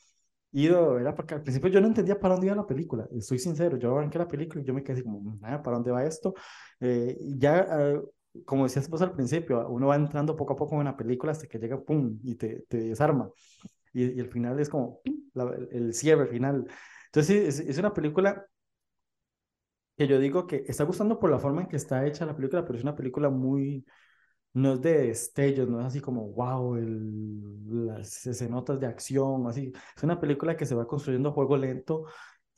[0.62, 3.78] ido, era porque al principio yo no entendía para dónde iba la película, estoy sincero,
[3.78, 6.34] yo arranqué la película y yo me quedé así como, "Ah, ¿para dónde va esto?
[6.80, 8.02] Eh, ya, ah,
[8.46, 11.48] como decías vos al principio, uno va entrando poco a poco en la película hasta
[11.48, 13.30] que llega, ¡pum!, y te, te desarma.
[13.94, 15.02] Y, y el final es como
[15.34, 16.68] la- el, cierre final.
[17.08, 18.48] Entonces, es, es una película
[19.98, 22.66] que yo digo que está gustando por la forma en que está hecha la película,
[22.66, 23.86] pero es una película muy,
[24.56, 29.72] no es de destellos, no es así como, wow, el, las escenotas de acción, así.
[29.96, 32.06] Es una película que se va construyendo a juego lento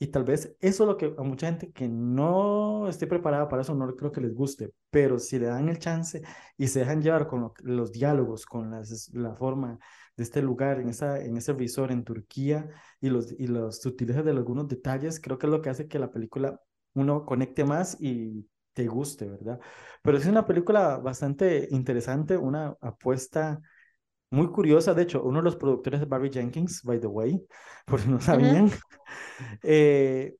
[0.00, 3.62] y tal vez eso es lo que a mucha gente que no esté preparada para
[3.62, 6.22] eso no creo que les guste, pero si le dan el chance
[6.56, 9.78] y se dejan llevar con lo- los diálogos, con las, la forma
[10.16, 12.68] de este lugar, en, esa, en ese resort en Turquía
[13.00, 15.98] y los, y los sutilezas de algunos detalles, creo que es lo que hace que
[15.98, 16.60] la película
[16.94, 18.46] uno conecte más y
[18.82, 19.58] te guste, ¿verdad?
[20.02, 23.60] Pero es una película bastante interesante, una apuesta
[24.30, 24.94] muy curiosa.
[24.94, 27.46] De hecho, uno de los productores es Barry Jenkins, by the way,
[27.86, 28.70] por si no sabían.
[29.62, 30.36] Eh,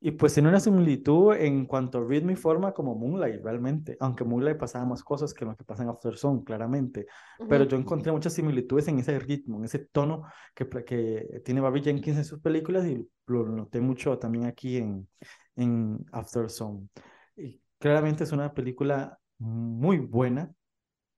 [0.00, 3.96] y pues tiene una similitud en cuanto a ritmo y forma como Moonlight, realmente.
[4.00, 7.06] Aunque Moonlight pasaba más cosas que lo que pasa en After Sun, claramente.
[7.46, 11.60] Pero ujú, yo encontré muchas similitudes en ese ritmo, en ese tono que, que tiene
[11.62, 15.08] Barry Jenkins en sus películas y lo noté mucho también aquí en,
[15.56, 16.90] en After Sun.
[17.36, 20.50] Y claramente es una película muy buena,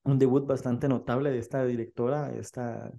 [0.02, 2.90] un debut bastante notable de esta directora, esta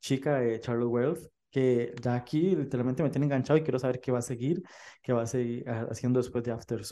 [0.00, 4.12] chica de Charlotte Wells, que ya aquí literalmente me tiene enganchado y quiero saber qué
[4.12, 4.62] va a seguir,
[5.02, 6.82] qué va a seguir haciendo después de After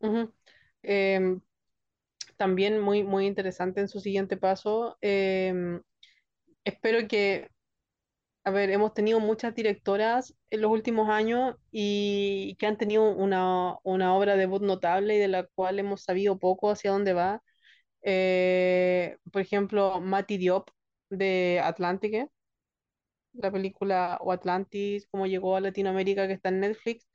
[0.00, 0.34] ujú.
[0.82, 1.40] Em,
[2.36, 4.98] también muy, muy interesante en su siguiente paso.
[5.00, 5.80] Em,
[6.62, 7.48] espero que,
[8.44, 13.76] a ver, hemos tenido muchas directoras en los últimos años y que han tenido una,
[13.84, 17.42] una obra debut notable y de la cual hemos sabido poco hacia dónde va.
[18.02, 20.70] Eh, por ejemplo, Mati Diop
[21.10, 22.28] de Atlantique,
[23.32, 27.06] la película o Atlantis, cómo llegó a Latinoamérica, que está en Netflix.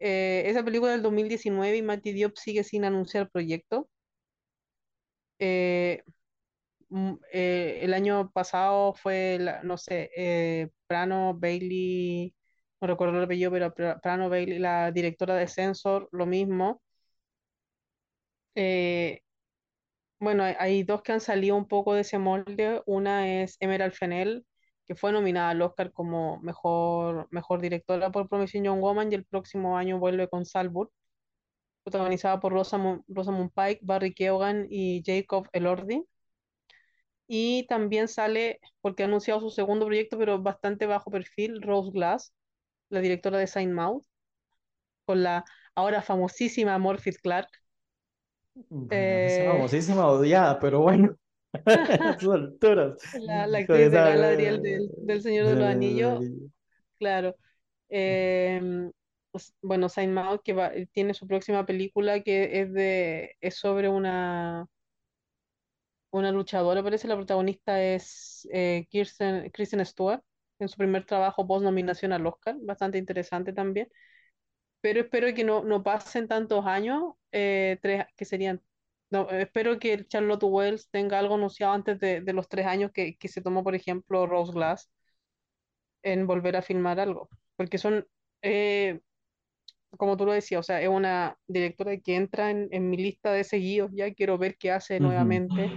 [0.00, 3.88] Eh, esa película del 2019 y Mati Diop sigue sin anunciar proyecto.
[5.38, 6.02] Eh,
[7.32, 12.34] eh, el año pasado fue, la- no sé, eh, Prano Bailey,
[12.80, 16.80] no recuerdo el apellido, pero Pra- Prano Bailey, la directora de Sensor, lo mismo.
[18.54, 19.20] Eh,
[20.20, 22.82] bueno, hay, dos que han salido un poco de ese molde.
[22.86, 24.46] Una es Emerald Fennell,
[24.86, 29.24] que fue nominada al Oscar como mejor, mejor directora por Promising Young Woman y el
[29.26, 30.88] próximo año vuelve con Salford,
[31.84, 36.04] protagonizada por Rosamund, Rosamund Pike, Barry Keoghan y Jacob Elordi.
[37.28, 42.32] Y también sale, porque ha anunciado su segundo proyecto, pero bastante bajo perfil, Rose Glass,
[42.88, 44.02] la directora de Saint Maud,
[45.04, 47.48] con la ahora famosísima Morphy Clark.
[48.90, 51.16] Es famosísima, odiada, pero bueno.
[51.64, 52.96] a sus alturas.
[53.20, 56.24] La, la actriz de Galadriel del, del Señor de los Anillos.
[56.98, 57.36] Claro.
[57.88, 58.90] Eh,
[59.30, 63.88] pues, bueno, Saint Maud que va, tiene su próxima película que es de es sobre
[63.88, 64.66] una
[66.10, 70.22] una luchadora, parece la protagonista es eh, Kirsten, Kristen Stewart
[70.58, 73.88] en su primer trabajo post nominación al Oscar, bastante interesante también.
[74.80, 78.62] Pero espero que no, no pasen tantos años, eh, tres, que serían
[79.10, 83.16] no, espero que Charlotte Wells tenga algo anunciado antes de, de los tres años que,
[83.16, 84.90] que, se tomó, por ejemplo, Rose Glass
[86.02, 87.28] en volver a filmar algo.
[87.56, 88.06] Porque son,
[88.42, 89.00] eh,
[89.96, 93.32] como tú lo decías, o sea, es una directora que entra en, en mi lista
[93.32, 95.02] de seguidos, ya quiero ver qué hace uh -huh.
[95.02, 95.70] nuevamente.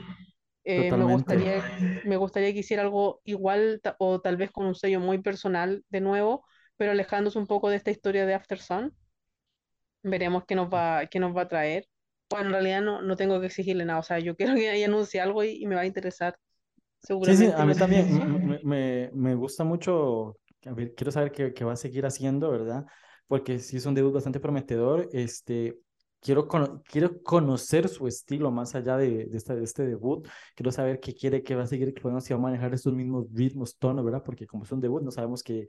[0.63, 1.63] Eh, me, gustaría,
[2.05, 6.01] me gustaría que hiciera algo igual o tal vez con un sello muy personal de
[6.01, 6.45] nuevo,
[6.77, 8.95] pero alejándose un poco de esta historia de After Sun.
[10.03, 11.87] Veremos qué nos va, qué nos va a traer.
[12.29, 14.85] Bueno, en realidad no, no tengo que exigirle nada, o sea, yo quiero que ella
[14.85, 16.37] anuncie algo y, y me va a interesar.
[16.99, 17.45] Seguramente.
[17.45, 18.07] Sí, sí, a mí también
[18.47, 22.51] me, me, me, gusta mucho, a ver, quiero saber qué, qué va a seguir haciendo,
[22.51, 22.85] ¿verdad?
[23.27, 25.79] Porque sí es un debut bastante prometedor, este,
[26.21, 26.47] quiero,
[26.85, 31.13] quiero conocer su estilo más allá de, de, esta, de este debut, quiero saber qué
[31.13, 34.23] quiere, qué va a seguir, que si va a manejar estos mismos ritmos, tonos, ¿verdad?
[34.23, 35.67] Porque como es un debut, no sabemos que,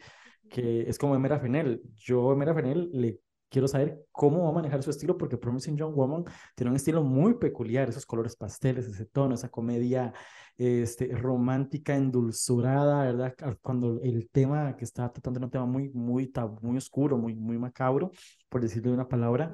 [0.48, 1.82] que es como Emera Fenel.
[1.96, 5.76] Yo a Emera Fenel le quiero saber cómo va a manejar su estilo, porque Promising
[5.76, 10.12] Young Woman tiene un estilo muy peculiar, esos colores pasteles, ese tono, esa comedia
[10.56, 13.34] este, romántica, endulzurada, ¿verdad?
[13.60, 17.58] Cuando el tema que está tratando es un tema muy, muy, muy oscuro, muy, muy
[17.58, 18.10] macabro,
[18.48, 19.52] por decirlo de una palabra.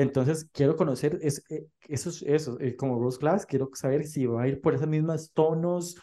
[0.00, 1.44] Entonces, quiero conocer es,
[1.88, 5.96] esos, esos, como Rose Glass, quiero saber si va a ir por esos mismos tonos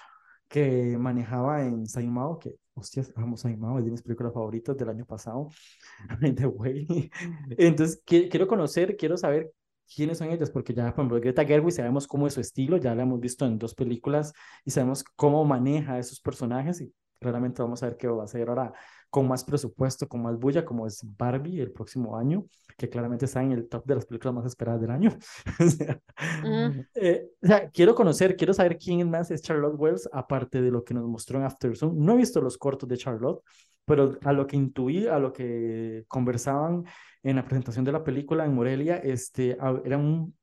[0.47, 4.77] que manejaba en Saint Mao, que, hostias, vamos Saint Mao, es de mis películas favoritas
[4.77, 5.49] del año pasado,
[6.35, 7.11] The Way.
[7.57, 9.51] Entonces, quiero conocer, quiero saber
[9.93, 12.93] quiénes son ellas, porque ya, por ejemplo, Greta Gerwig sabemos cómo es su estilo, ya
[12.93, 14.31] la hemos visto en dos películas
[14.63, 18.25] y sabemos cómo maneja a esos personajes y claramente vamos a ver qué va a
[18.25, 18.73] hacer ahora
[19.09, 22.45] con más presupuesto, con más bulla, como es Barbie el próximo año,
[22.77, 25.09] que claramente está en el top de las películas más esperadas del año.
[25.59, 26.01] o, sea,
[26.43, 26.79] mm.
[26.95, 30.83] eh, o, sea, quiero conocer, quiero saber quién más es Charlotte Wells, aparte de lo
[30.83, 31.97] que nos mostró en After Sun.
[32.03, 33.41] No he visto los cortos de Charlotte,
[33.85, 36.83] pero a lo que intuí, a lo que conversaban
[37.23, 40.33] en la presentación de la película en Morelia, este, eran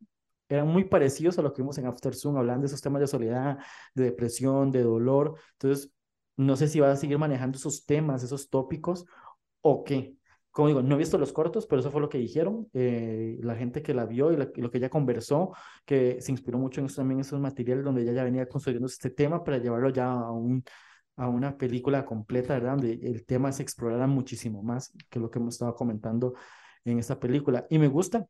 [0.49, 3.07] eran muy parecidos a lo que vimos en After Sun, hablando de esos temas de
[3.07, 3.59] soledad,
[3.95, 5.35] de depresión, de dolor.
[5.53, 5.91] Entonces,
[6.37, 9.07] no sé si va a seguir manejando esos temas, esos tópicos
[9.61, 10.17] o qué.
[10.51, 12.69] Como digo, no he visto los cortos, pero eso fue lo que dijeron.
[12.75, 15.53] Eh, la gente que la vio y, lo que ella conversó,
[15.85, 19.11] que se inspiró mucho en eso, también esos materiales donde ella ya venía construyendo este
[19.11, 20.63] tema para llevarlo ya a, un,
[21.17, 22.77] a una película completa, ¿verdad?
[22.77, 26.35] Donde el tema se explorara muchísimo más que lo que hemos estado comentando
[26.85, 27.67] en esta película.
[27.69, 28.27] Y me gusta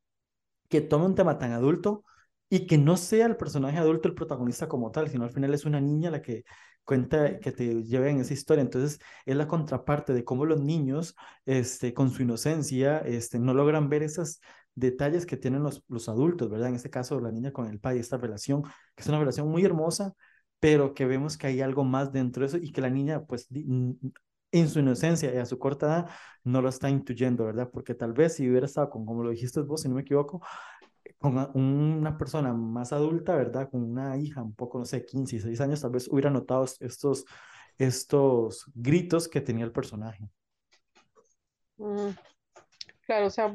[0.69, 2.05] que tome un tema tan adulto
[2.49, 5.65] y que no sea el personaje adulto el protagonista como tal, sino al final es
[5.65, 6.45] una niña la que
[6.85, 8.63] cuenta que te lleva en esa historia.
[8.63, 13.89] Entonces, es la contraparte de cómo los niños, este, con su inocencia, este, no logran
[13.89, 14.41] ver esos
[14.75, 16.69] detalles que tienen los, los adultos, ¿verdad?
[16.69, 19.65] En este caso, la niña con el padre, esta relación, que es una relación muy
[19.65, 20.15] hermosa,
[20.61, 23.49] pero que vemos que hay algo más dentro de eso y que la niña, pues,
[24.55, 26.11] en su inocencia y a su corta edad,
[26.45, 27.71] no lo está intuyendo, ¿verdad?
[27.73, 30.41] Porque tal vez si hubiera estado con, como lo dijiste vos, si no me equivoco,
[31.19, 33.71] con una persona más adulta, ¿verdad?
[33.71, 37.25] Con una hija un poco, no sé, 15, 16 años, tal vez hubiera notado estos,
[37.79, 40.29] estos gritos que tenía el personaje.
[41.79, 42.11] Mm,
[43.07, 43.53] claro, o sea,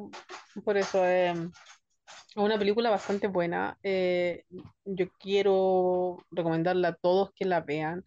[0.64, 3.78] por eso eh, es una película bastante buena.
[3.84, 4.46] Eh,
[4.86, 8.04] yo quiero recomendarla a todos que la vean.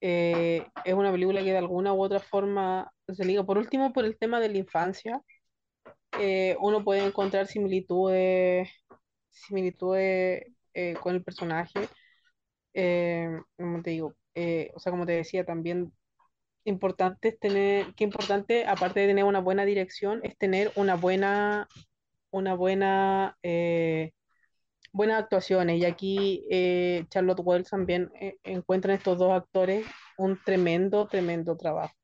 [0.00, 4.04] Eh, es una película que de alguna u otra forma se liga, por último, por
[4.04, 5.22] el tema de la infancia.
[6.20, 8.68] Eh, uno puede encontrar similitudes,
[9.30, 11.88] similitudes eh, con el personaje.
[12.74, 14.14] Eh, como te digo,
[14.74, 15.92] o sea, como te decía, también
[16.64, 21.68] importante es tener, qué importante, aparte de tener una buena dirección, es tener una buena,
[22.30, 23.36] una buena,
[24.92, 25.80] buenas actuaciones.
[25.80, 26.46] Y aquí
[27.10, 28.12] Charlotte Wells también
[28.44, 29.86] encuentra en estos dos actores
[30.18, 31.94] un tremendo, tremendo trabajo.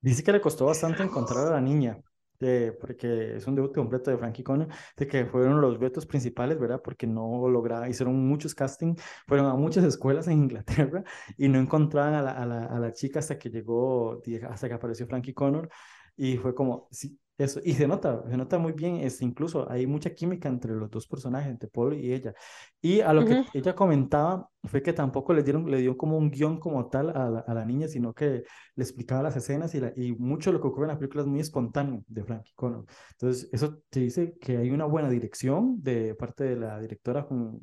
[0.00, 1.98] Dice que le costó bastante encontrar a la niña
[2.42, 6.58] de, porque es un debut completo de Frankie Connor, de que fueron los vetos principales,
[6.58, 6.82] ¿verdad?
[6.84, 11.04] Porque no lograron, hicieron muchos castings, fueron a muchas escuelas en Inglaterra
[11.38, 14.20] y no encontraban a la, a la, a la chica hasta que llegó,
[14.50, 15.70] hasta que apareció Frankie Connor
[16.16, 19.86] y fue como, sí, Eso, y se nota, se nota muy bien, es, incluso hay
[19.86, 22.34] mucha química entre los dos personajes, entre Paul y ella.
[22.80, 23.46] Y a lo que Ujú.
[23.52, 27.30] ella comentaba fue que tampoco le dieron, le dio como un guion como tal a
[27.30, 30.54] la, a la niña, sino que le explicaba las escenas y, la, y mucho de
[30.54, 32.84] lo que ocurre en la película es muy espontáneo de Frankie Connor.
[33.12, 37.60] Entonces, eso te dice que hay una buena dirección de parte de la directora con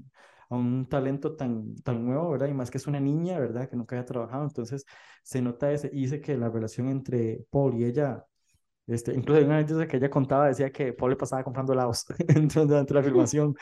[0.49, 2.47] a un talento tan, tan nuevo, ¿verdad?
[2.47, 3.70] Y más que es una niña, ¿verdad?
[3.70, 4.43] Que nunca había trabajado.
[4.43, 4.86] Entonces,
[5.24, 8.26] se nota ese, y dice que la relación entre Paul y ella
[8.90, 12.06] este, incluso hay una anécdota que ella contaba, decía que Paul le pasaba comprando helados
[12.54, 13.56] durante la filmación.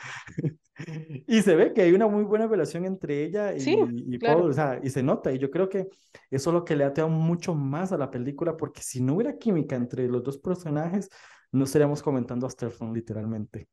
[1.26, 4.18] Y se ve que hay una muy buena relación entre ella Sí, y, y Paul,
[4.18, 5.32] claro, o sea, y se nota.
[5.32, 5.88] Y yo creo que
[6.30, 9.14] eso es lo que le ha dado mucho más a la película, porque si no
[9.14, 11.08] hubiera química entre los dos personajes,
[11.52, 13.68] no estaríamos comentando a Stefan, literalmente.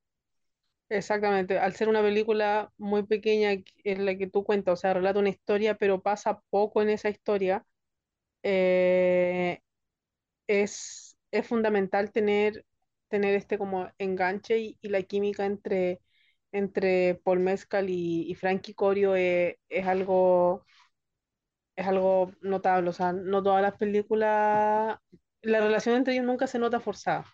[0.90, 1.58] exactamente.
[1.60, 3.52] Al ser una película muy pequeña
[3.84, 7.10] en la que tú cuentas, o sea, relata una historia, pero pasa poco en esa
[7.10, 7.66] historia,
[8.44, 9.62] eh,
[10.48, 12.66] es, es fundamental tener,
[13.10, 16.02] tener este como enganche y, la química entre,
[16.52, 20.66] entre Paul Mescal y, y Frankie Corio eh, es algo,
[21.76, 22.90] es algo notable.
[22.90, 24.98] O sea, no todas las películas,
[25.42, 27.26] la relación entre ellos nunca se nota forzada.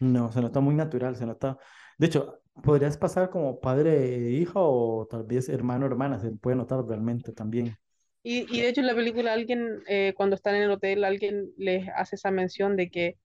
[0.00, 1.58] No, se nota muy natural, se nota.
[1.98, 6.56] De hecho, podrías pasar como padre e hija o tal vez hermano hermana, se puede
[6.56, 7.76] notar realmente también.
[8.22, 11.52] Y, y de hecho en la película alguien, eh, cuando están en el hotel, alguien
[11.56, 13.16] les hace esa mención de que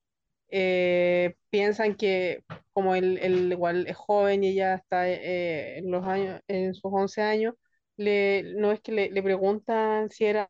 [0.50, 2.44] eh, piensan que
[2.74, 6.92] como él, él igual es joven y ella está eh, en los años, en sus
[6.94, 7.56] 11 años,
[7.98, 10.48] le, no es que le, le preguntan si eran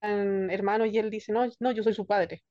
[0.00, 2.42] hermanos y él dice, no, no, yo soy su padre.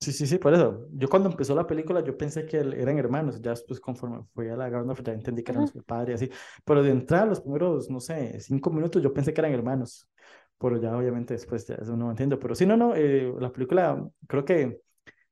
[0.00, 0.86] Sí, sí, sí, por eso.
[0.92, 4.56] Yo cuando empezó la película yo pensé que eran hermanos, ya después conforme fui a
[4.56, 6.30] la Garden ya entendí que eran su padre y así,
[6.64, 10.08] pero de entrada los primeros, no sé, cinco minutos yo pensé que eran hermanos,
[10.56, 13.50] pero ya obviamente después ya eso no lo entiendo, pero sí, no, no, eh, la
[13.50, 14.80] película creo que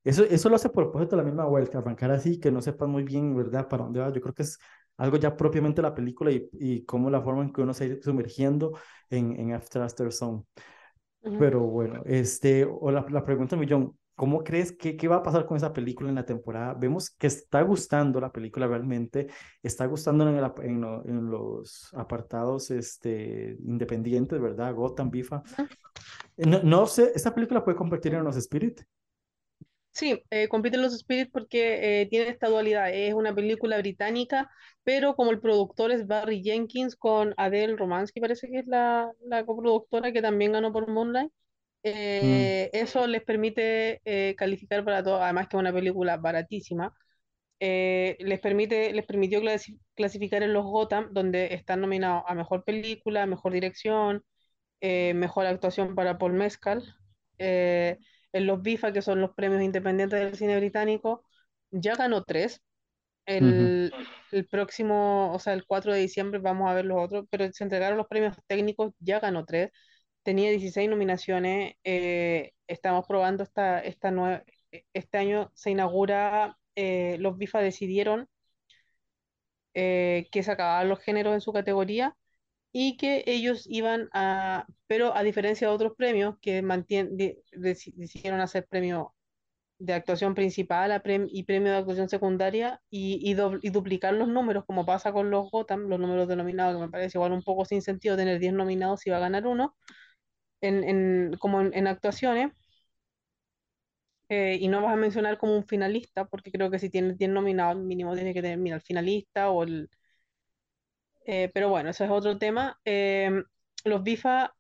[0.05, 3.05] eso, eso lo hace por propósito la misma vuelta, arrancar así, que no sepas muy
[3.05, 4.59] bien, ¿verdad?, para dónde va, yo creo que es
[4.99, 8.03] algo ya propiamente la película y, y cómo la forma en que uno se va
[8.03, 8.79] sumergiendo
[9.11, 10.45] en, en After After Zone.
[11.23, 11.39] ujú.
[11.39, 15.47] Pero bueno, este, o la, la pregunta millón, ¿cómo crees que qué va a pasar
[15.47, 16.75] con esa película en la temporada?
[16.75, 19.29] Vemos que está gustando la película realmente,
[19.63, 24.75] está gustando en, el en, lo- en los apartados este, independientes, ¿verdad?
[24.75, 25.43] Gotham, Bifa.
[26.37, 28.81] No, no sé, ¿esta película puede competir en los Spirit?
[29.93, 32.91] Sí, eh, compiten los Spirit porque eh, tiene esta dualidad.
[32.95, 34.51] Es una película británica,
[34.85, 39.47] pero como el productor es Barry Jenkins con Adele Romansky, parece que es la, la
[39.47, 41.33] coproductora que también ganó por Moonlight,
[42.21, 46.93] Mm, eh, eso les permite eh, calificar para todo, además que es una película baratísima,
[47.61, 52.65] eh, les permite, les permitió clasi- clasificar en los Gotham, donde están nominados a mejor
[52.65, 54.25] película, mejor dirección,
[54.81, 56.85] eh, mejor actuación para Paul Mescal.
[57.39, 57.99] Eh,
[58.33, 61.25] en los BIFA, que son los premios independientes del cine británico,
[61.71, 62.63] ya ganó tres.
[63.27, 63.97] El,
[64.31, 67.65] el próximo, o sea, el 4 de diciembre vamos a ver los otros, pero se
[67.65, 69.71] entregaron los premios técnicos, ya ganó tres.
[70.27, 71.75] Tenía 16 nominaciones.
[71.85, 74.43] eh, estamos probando esta, esta nueva,
[74.93, 78.29] este año se inaugura, eh, los BIFA decidieron
[79.75, 82.17] eh, que se acababan los géneros en su categoría
[82.73, 87.95] y que ellos iban a, pero a diferencia de otros premios que mantien, de- deci-
[87.97, 89.15] decidieron hacer premio
[89.79, 94.15] de actuación principal a prem- y premio de actuación secundaria y, y, dob- y duplicar
[94.15, 97.43] los números, como pasa con los Gotham, los números denominados, que me parece igual un
[97.45, 99.77] poco sin sentido tener 10 nominados si va a ganar uno,
[100.61, 102.53] en, en, como en, en actuaciones,
[104.29, 107.31] eh, y no vas a mencionar como un finalista, porque creo que si tienes 10
[107.31, 109.89] nominados, mínimo tiene que tener, mira, el finalista o el
[111.25, 112.79] Eh, pero bueno, eso es otro tema.
[112.85, 113.31] Eh,
[113.85, 114.55] los BIFA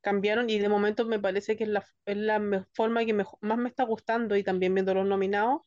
[0.00, 3.38] cambiaron y de momento me parece que es la, es la me- forma que mejo-
[3.40, 5.62] más me está gustando y también viendo los nominados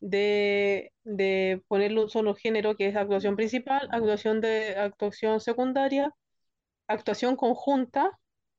[0.00, 6.12] de, de ponerle un solo género que es actuación principal, actuación de actuación secundaria,
[6.88, 8.18] actuación conjunta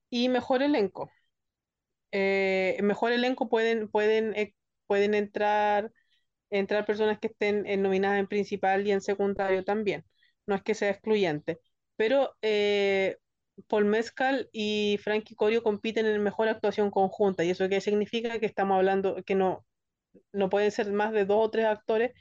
[0.10, 1.12] y mejor elenco.
[2.12, 4.54] Eh, mejor elenco pueden, pueden, eh,
[4.88, 5.92] pueden entrar
[6.52, 10.06] entrar personas que estén eh, nominadas en principal y en secundario también.
[10.48, 11.60] No es que sea excluyente.
[11.98, 13.18] Pero eh,
[13.68, 17.44] Paul Mescal y Frankie Corio compiten en mejor actuación conjunta.
[17.46, 18.40] ¿Y eso qué significa?
[18.40, 19.66] Que estamos hablando que no,
[20.34, 22.14] no pueden ser más de dos o tres actores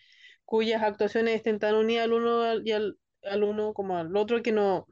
[0.47, 4.53] cuyas actuaciones estén tan unidas al uno y al, al uno como al otro que
[4.53, 4.87] no.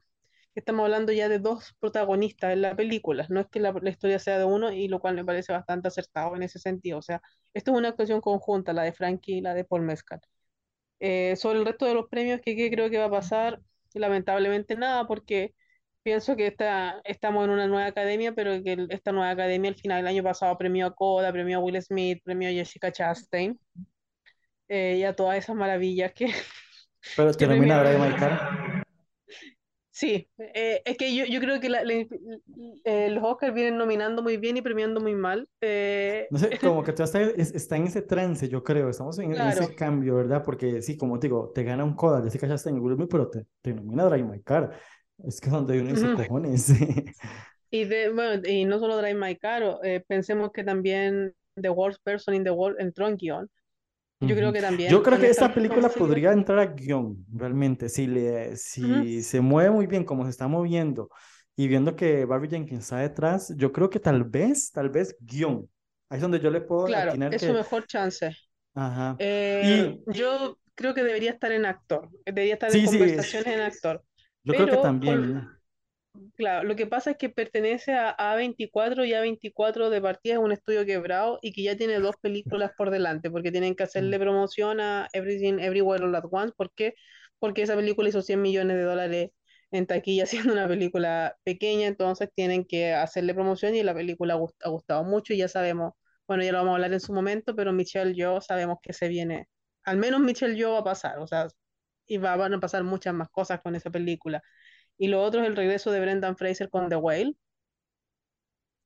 [0.55, 3.91] Que Estamos hablando ya de dos protagonistas en la película, no es que la, la
[3.91, 6.99] historia sea de uno, y lo cual me parece bastante acertado en ese sentido.
[6.99, 7.23] O sea,
[7.55, 10.21] esto es una actuación conjunta, la de Frankie y la de Paul Mescal.
[11.01, 13.61] Eh, sobre el resto de los premios, ¿qué, qué creo que va a pasar?
[13.95, 15.55] Lamentablemente nada, porque
[16.03, 19.77] pienso que está, estamos en una nueva academia, pero que el- esta nueva academia al
[19.77, 23.59] final del año pasado premió a Coda, premió a Will Smith, premió a Jessica Chastain
[24.69, 26.33] eh, y a todas esas maravillas que,
[27.15, 27.83] Pero te que nomina.
[29.95, 32.07] Sí, eh, es que yo, yo creo que la- la-
[32.85, 35.49] eh, los Oscars vienen nominando muy bien y premiando muy mal.
[35.61, 38.89] eh, No sé, como que tú está, es- está en ese trance, yo creo.
[38.89, 39.51] Estamos en, en claro.
[39.51, 40.43] ese cambio, ¿verdad?
[40.43, 44.05] Porque sí, como te digo, te gana un Coda, Jessica Chastain pero te, te nomina
[44.07, 44.73] Drive My Car.
[45.25, 46.17] Es que donde uno dice Ujú.
[46.17, 46.69] cojones.
[47.71, 52.01] Y, de, bueno, y no solo Drive My Car, eh, pensemos que también The Worst
[52.05, 53.51] Person in the World entró en guion.
[54.27, 58.07] Yo creo que también Yo creo que esta película podría entrar a guion, realmente, si,
[58.07, 61.11] le, si se mueve muy bien como se está moviendo
[61.57, 65.69] y viendo que Barbie Jenkins está detrás, yo creo que tal vez, tal vez guion.
[66.09, 67.55] Ahí es donde yo le puedo Claro, es su que...
[67.55, 68.37] mejor chance.
[68.75, 69.19] Ajá.
[69.19, 73.55] Eh, Y yo creo que debería estar en actor, debería estar en sí, sí, conversaciones
[73.55, 74.05] en actor.
[74.45, 75.33] yo creo que Pero también.
[75.33, 75.62] por-
[76.37, 80.53] Claro, lo que pasa es que pertenece a A24 y A24 de partida es un
[80.53, 84.79] estudio quebrado y que ya tiene dos películas por delante porque tienen que hacerle promoción
[84.81, 86.53] a Everything Everywhere All at Once.
[86.55, 86.95] ¿Por qué?
[87.39, 89.31] Porque esa película hizo 100 millones de dólares
[89.71, 94.69] en taquilla siendo una película pequeña, entonces tienen que hacerle promoción y la película ha
[94.69, 95.93] gustado mucho y ya sabemos,
[96.29, 99.09] bueno, ya lo vamos a hablar en su momento, pero Michelle Yeoh sabemos que se
[99.09, 99.49] viene,
[99.85, 101.49] al menos Michelle Yeoh va a pasar, o sea,
[102.07, 104.43] y va- van a pasar muchas más cosas con esa película.
[104.99, 107.35] Y lo otro es el regreso de Brendan Fraser con The Whale,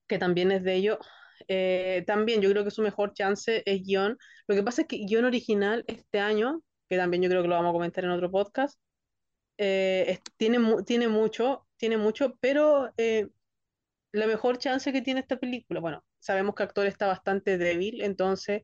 [0.06, 0.98] que también es de ello.
[1.48, 4.18] Eh, también yo creo que su mejor chance es guion.
[4.46, 7.56] Lo que pasa es que guion original este año, que también yo creo que lo
[7.56, 8.78] vamos a comentar en otro podcast,
[9.58, 13.28] eh, tiene, tiene mucho, tiene mucho, pero eh,
[14.12, 18.62] la mejor chance que tiene esta película, bueno, sabemos que actor está bastante débil, entonces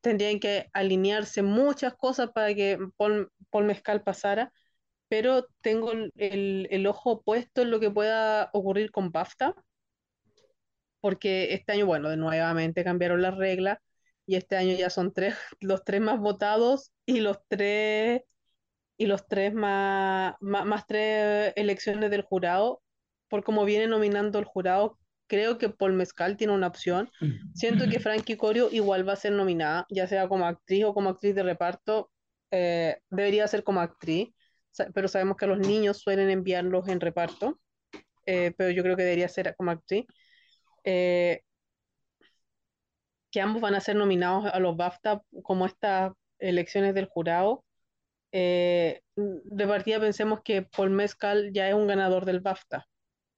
[0.00, 4.50] tendrían que alinearse muchas cosas para que Paul, Paul Mescal pasara
[5.12, 9.54] pero tengo el, el- el ojo puesto en lo que pueda ocurrir con BAFTA,
[11.00, 13.78] porque este año, bueno, de nuevamente cambiaron las reglas
[14.26, 18.22] y este año ya son tres, los tres más votados y los tres,
[18.98, 22.82] y los tres más, más, más tres elecciones del jurado,
[23.28, 24.98] por cómo viene nominando el jurado,
[25.28, 27.10] creo que Paul Mescal tiene una opción.
[27.52, 31.10] Siento que Frankie Corio igual va a ser nominada, ya sea como actriz o como
[31.10, 32.10] actriz de reparto,
[32.52, 34.30] eh, debería ser como actriz,
[34.94, 37.60] pero sabemos que los niños suelen enviarlos en reparto,
[38.26, 40.06] eh, pero yo creo que debería ser como actriz.
[40.84, 41.42] Eh,
[43.30, 47.64] que ambos van a ser nominados a los BAFTA como estas elecciones del jurado.
[48.32, 52.86] Eh, de partida pensemos que Paul Mescal ya es un ganador del BAFTA,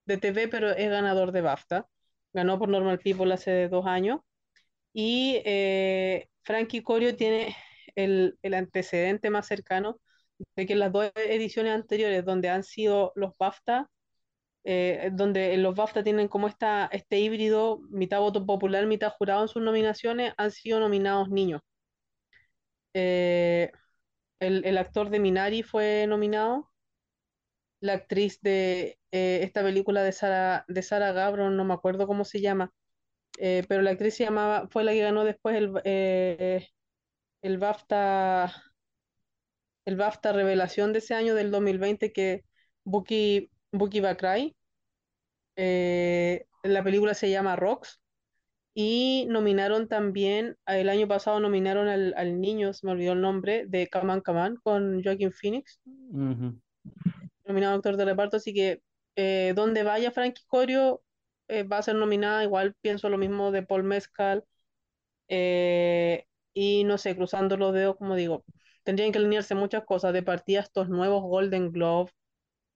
[0.06, 1.88] de TV, pero es ganador de BAFTA.
[2.32, 4.20] Ganó por Normal People hace dos años.
[4.92, 7.56] Y eh, Frankie Corio tiene
[7.94, 10.00] el, el antecedente más cercano
[10.56, 13.90] de que en las dos ediciones anteriores, donde han sido los BAFTA,
[14.64, 19.48] eh, donde los BAFTA tienen como esta, este híbrido, mitad voto popular, mitad jurado en
[19.48, 21.62] sus nominaciones, han sido nominados niños.
[22.94, 23.70] Eh,
[24.40, 26.72] el, el actor de Minari fue nominado,
[27.80, 32.24] la actriz de eh, esta película de Sara, de Sara Gabron, no me acuerdo cómo
[32.24, 32.72] se llama,
[33.38, 36.68] eh, pero la actriz se llamaba, fue la que ganó después el, eh,
[37.42, 38.52] el BAFTA,
[39.84, 42.44] el BAFTA Revelación de ese año del 2020 que
[42.84, 44.54] Buki, Buki Bakray,
[45.56, 48.00] eh, la película se llama Rocks
[48.74, 53.66] y nominaron también, el año pasado nominaron al, al niño, se me olvidó el nombre,
[53.66, 56.60] de Kaman Kaman con Joaquin Phoenix, Ujú.
[57.44, 58.82] nominado actor de reparto, así que
[59.16, 61.02] eh, donde vaya Frankie Corio
[61.48, 64.44] eh, va a ser nominada, igual pienso lo mismo de Paul Mescal,
[65.28, 68.44] eh, y no sé, cruzando los dedos, como digo,
[68.84, 72.12] tendrían que alinearse muchas cosas, de partida estos nuevos Golden Globe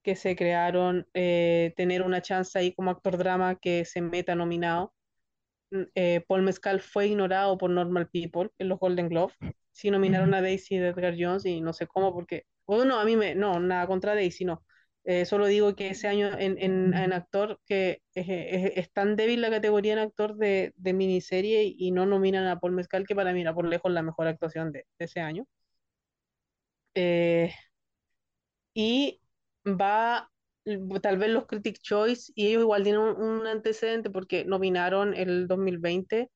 [0.03, 4.93] que se crearon, eh, tener una chance ahí como actor drama que se meta nominado.
[5.71, 9.33] Mm, eh, Paul Mescal fue ignorado por Normal People en los Golden Globe.
[9.71, 13.05] Sí nominaron a Daisy de Edgar Jones y no sé cómo, porque, bueno, no, a
[13.05, 14.63] mí me, no, nada contra Daisy, no.
[15.05, 19.15] Eh, solo digo que ese año en, en, en actor, que es, es- es tan
[19.15, 23.15] débil la categoría en actor de, de miniserie y no nominan a Paul Mescal, que
[23.15, 25.45] para mí era por lejos la mejor actuación de, de ese año.
[26.95, 27.51] Eh,
[28.73, 29.21] y
[29.65, 30.29] va
[31.01, 35.47] tal vez los Critic Choice y ellos igual tienen un, un antecedente porque nominaron el
[35.47, 36.29] 2020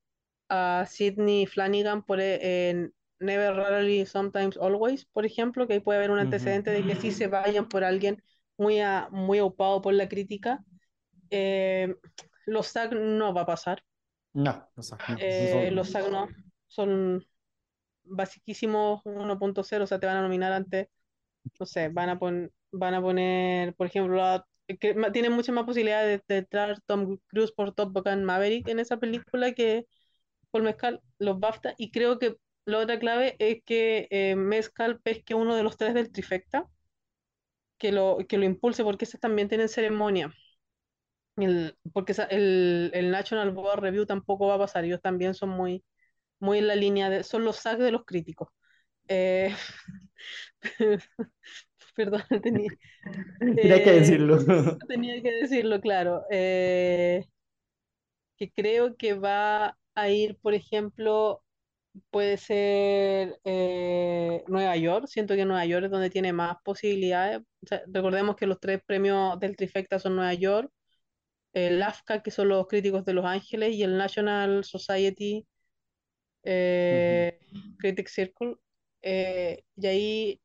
[0.50, 6.00] a Sidney Flanagan por eh, en Never Rarely Sometimes Always, por ejemplo, que ahí puede
[6.00, 8.22] haber un antecedente de que sí se vayan por alguien
[8.58, 10.64] muy, a- muy ocupado por la crítica.
[11.32, 11.96] Eh,
[12.46, 13.84] los SAG no va a pasar.
[14.34, 16.28] No, o sea, no, Eh, los SAG no
[16.68, 17.26] son
[18.06, 20.88] basiquísimos 1.0, o sea, te van a nominar antes
[21.60, 24.46] no sé, van a, pon- van a poner, por ejemplo, a
[24.80, 28.68] que ma- tiene muchas más posibilidades de, de entrar Tom Cruise por Top Gun Maverick
[28.70, 29.86] en esa película que
[30.52, 31.76] por Mezcal, los BAFTA.
[31.78, 35.94] Y creo que la otra clave es que eh, Mezcal pesque uno de los tres
[35.96, 36.68] del trifecta,
[37.78, 40.34] que lo, que lo impulse, porque esos también tienen ceremonia.
[41.94, 45.84] Porque el, el National Board Review tampoco va a pasar, ellos también son muy,
[46.44, 48.50] muy en la línea de, son los SAG de los críticos.
[49.08, 49.56] Eh,
[51.96, 52.70] perdón, tenía,
[53.40, 54.38] Tenía que eh, decirlo.
[54.88, 56.24] tenía que decirlo, claro.
[56.30, 57.26] Eh,
[58.38, 61.42] que creo que va a ir, por ejemplo,
[62.10, 65.08] puede ser eh, Nueva York.
[65.08, 67.40] Siento que Nueva York es donde tiene más posibilidades.
[67.40, 70.70] O sea, recordemos que los tres premios del Trifecta son Nueva York,
[71.54, 75.48] el AFCA, que son los críticos de Los Ángeles, y el National Society
[76.44, 77.40] Eh,
[77.78, 78.56] Critics Circle.
[79.02, 80.42] Eh, y ahí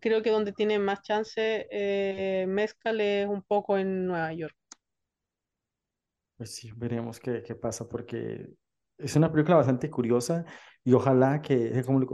[0.00, 4.56] creo que donde tiene más chance eh, Mezcal es un poco en Nueva York.
[6.36, 8.48] Pues sí, veremos qué, qué pasa, porque
[8.96, 10.44] es una película bastante curiosa
[10.84, 12.06] y ojalá que, como yo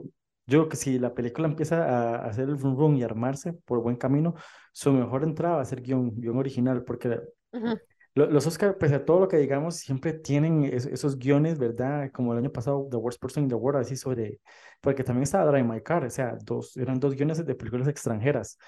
[0.47, 1.85] creo que si la película empieza
[2.17, 4.35] a, hacer el run run y armarse por buen camino,
[4.73, 7.09] su mejor entrada va a ser guion, guion original, porque
[7.53, 7.81] Ujú, lo-
[8.15, 12.11] los Oscar, pese a todo lo que digamos, siempre tienen es- esos guiones, ¿verdad?
[12.13, 14.41] Como el año pasado, The Worst Person in the World, así sobre,
[14.81, 18.59] porque también estaba Drive My Car, o sea, dos, eran dos guiones de películas extranjeras.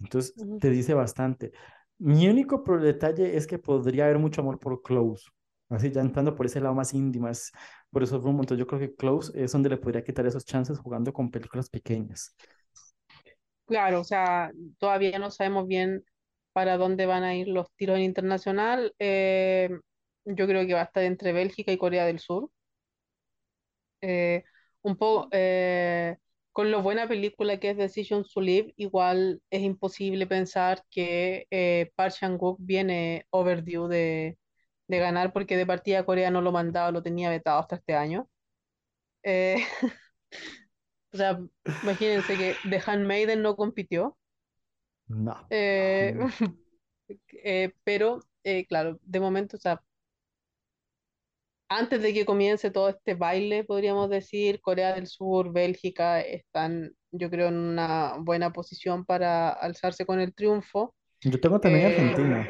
[0.00, 1.52] Entonces, te dice bastante.
[1.98, 5.30] Mi único detalle es que podría haber mucho amor por Close.
[5.70, 7.50] Así ya entrando por ese lado más indie, más
[7.90, 8.42] por esos rumbos.
[8.44, 11.70] Entonces, yo creo que Close es donde le podría quitar esos chances jugando con películas
[11.70, 12.34] pequeñas.
[13.66, 16.04] Claro, o sea, todavía no sabemos bien
[16.54, 18.94] para dónde van a ir los tiros en internacional.
[19.00, 19.70] Eh,
[20.26, 22.50] yo creo que va a estar entre Bélgica y Corea del Sur.
[24.00, 24.44] Eh,
[24.82, 26.16] un poco eh,
[26.52, 31.90] con lo buena película que es Decision to Live, igual es imposible pensar que eh,
[31.96, 34.38] Park Chan-wook viene overdue de,
[34.88, 38.28] de ganar porque de partida Corea no lo mandaba, lo tenía vetado hasta este año.
[39.24, 39.56] Eh,
[41.12, 41.38] o sea,
[41.82, 44.16] imagínense que The Handmaiden no compitió.
[45.08, 45.46] No.
[45.50, 46.14] Eh.
[47.44, 49.82] Eh, pero, eh, claro, de momento, o sea,
[51.68, 57.30] antes de que comience todo este baile, podríamos decir, Corea del Sur, Bélgica están, yo
[57.30, 60.94] creo, en una buena posición para alzarse con el triunfo.
[61.20, 62.48] Yo tengo también Argentina.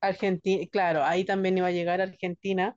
[0.00, 2.76] Argentina, claro, ahí también iba a llegar Argentina,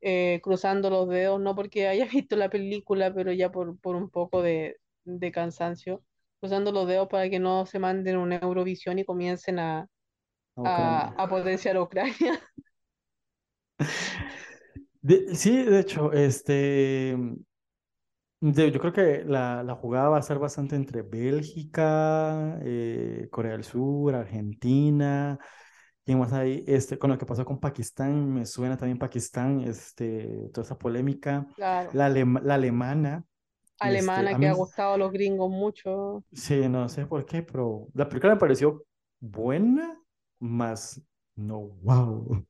[0.00, 4.10] eh, cruzando los dedos, no porque haya visto la película, pero ya por, por un
[4.10, 6.02] poco de, de cansancio,
[6.40, 9.86] cruzando los dedos para que no se manden una Eurovisión y comiencen a,
[10.64, 12.40] a a, potenciar a Ucrania.
[15.02, 17.16] De- sí, de hecho, este,
[18.40, 23.52] de- yo creo que la, la jugada va a ser bastante entre Bélgica, eh, Corea
[23.52, 25.38] del Sur, Argentina.
[26.04, 26.64] ¿Quién más hay?
[26.66, 31.46] Este, con lo que pasó con Pakistán, me suena también Pakistán, este, toda esa polémica.
[31.54, 31.90] Claro.
[31.92, 33.24] La, la alemana,
[33.80, 36.24] alemana a que mí, ha gustado a los gringos mucho.
[36.32, 38.84] sí, no sé por qué, pero la película me pareció
[39.20, 39.98] buena,
[40.38, 41.00] más
[41.36, 42.46] no wow.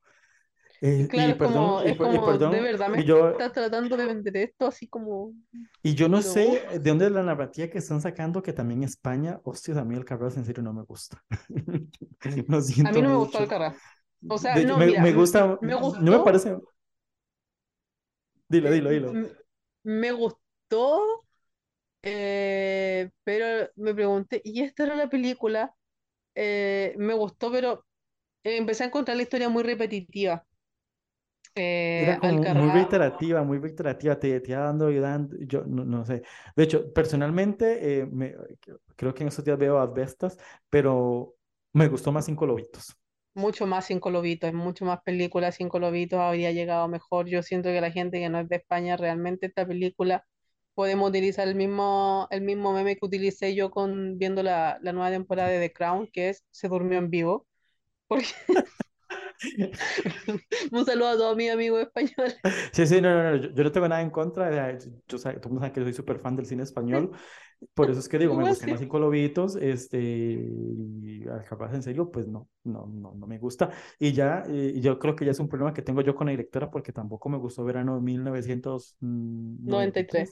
[0.99, 2.89] Y Eh, y claro, es perdón, como, y, es per- y como, de perdón, verdad
[2.91, 5.35] me y yo, estás tratando de vender esto así como,
[5.83, 9.41] y yo no sé de dónde es la narrativa que están sacando que también España,
[9.45, 11.23] hostias, a mí el Carreras en serio no me gusta.
[12.49, 13.39] Lo a mí siento no me gustó mucho.
[13.39, 13.77] Alcaraz.
[14.27, 16.57] O sea, De no, me, mira, me gusta, me no me gustó, parece,
[18.49, 19.11] dilo, dilo, dilo.
[19.13, 19.31] m-
[19.85, 20.41] me gustó,
[22.03, 25.75] eh, pero me pregunté, ¿y esta era la película?
[26.35, 27.87] Eh, me gustó, pero
[28.45, 30.47] eh, empecé a encontrar la historia muy repetitiva.
[31.97, 35.85] Era Eh, como muy reiterativa, muy reiterativa, te, te iba dando y dando, yo no,
[35.85, 36.23] no sé.
[36.57, 38.35] De hecho, personalmente, eh, me,
[38.97, 40.39] creo que en estos días veo Asbestas,
[40.71, 41.35] pero
[41.75, 42.97] me gustó más Cinco Lobitos.
[43.35, 47.27] mucho más Cinco Lobitos, mucho más películas Cinco Lobitos habría llegado mejor.
[47.29, 50.25] Yo siento que la gente que no es de España, realmente esta película
[50.75, 55.11] podemos utilizar el mismo, el mismo meme que utilicé yo con viendo la, la nueva
[55.11, 57.47] temporada de The Crown, que es Se durmió en vivo.
[58.09, 58.27] Porque
[60.73, 62.39] un saludo a todos mis amigos españoles.
[62.73, 64.89] Sí, sí, no, no, no, yo, yo no tengo nada en contra, yo,
[65.49, 67.11] mundo sabe que soy súper fan del cine español,
[67.75, 68.67] por eso es que digo, me Igual gustó sí.
[68.67, 73.71] más Cinco Lobitos, este, y Alcatraz en serio, pues no, no, no, no me gusta,
[73.99, 76.33] y ya, eh, yo creo que ya es un problema que tengo yo con la
[76.33, 80.31] directora, porque tampoco me gustó Verano de 1993, 93.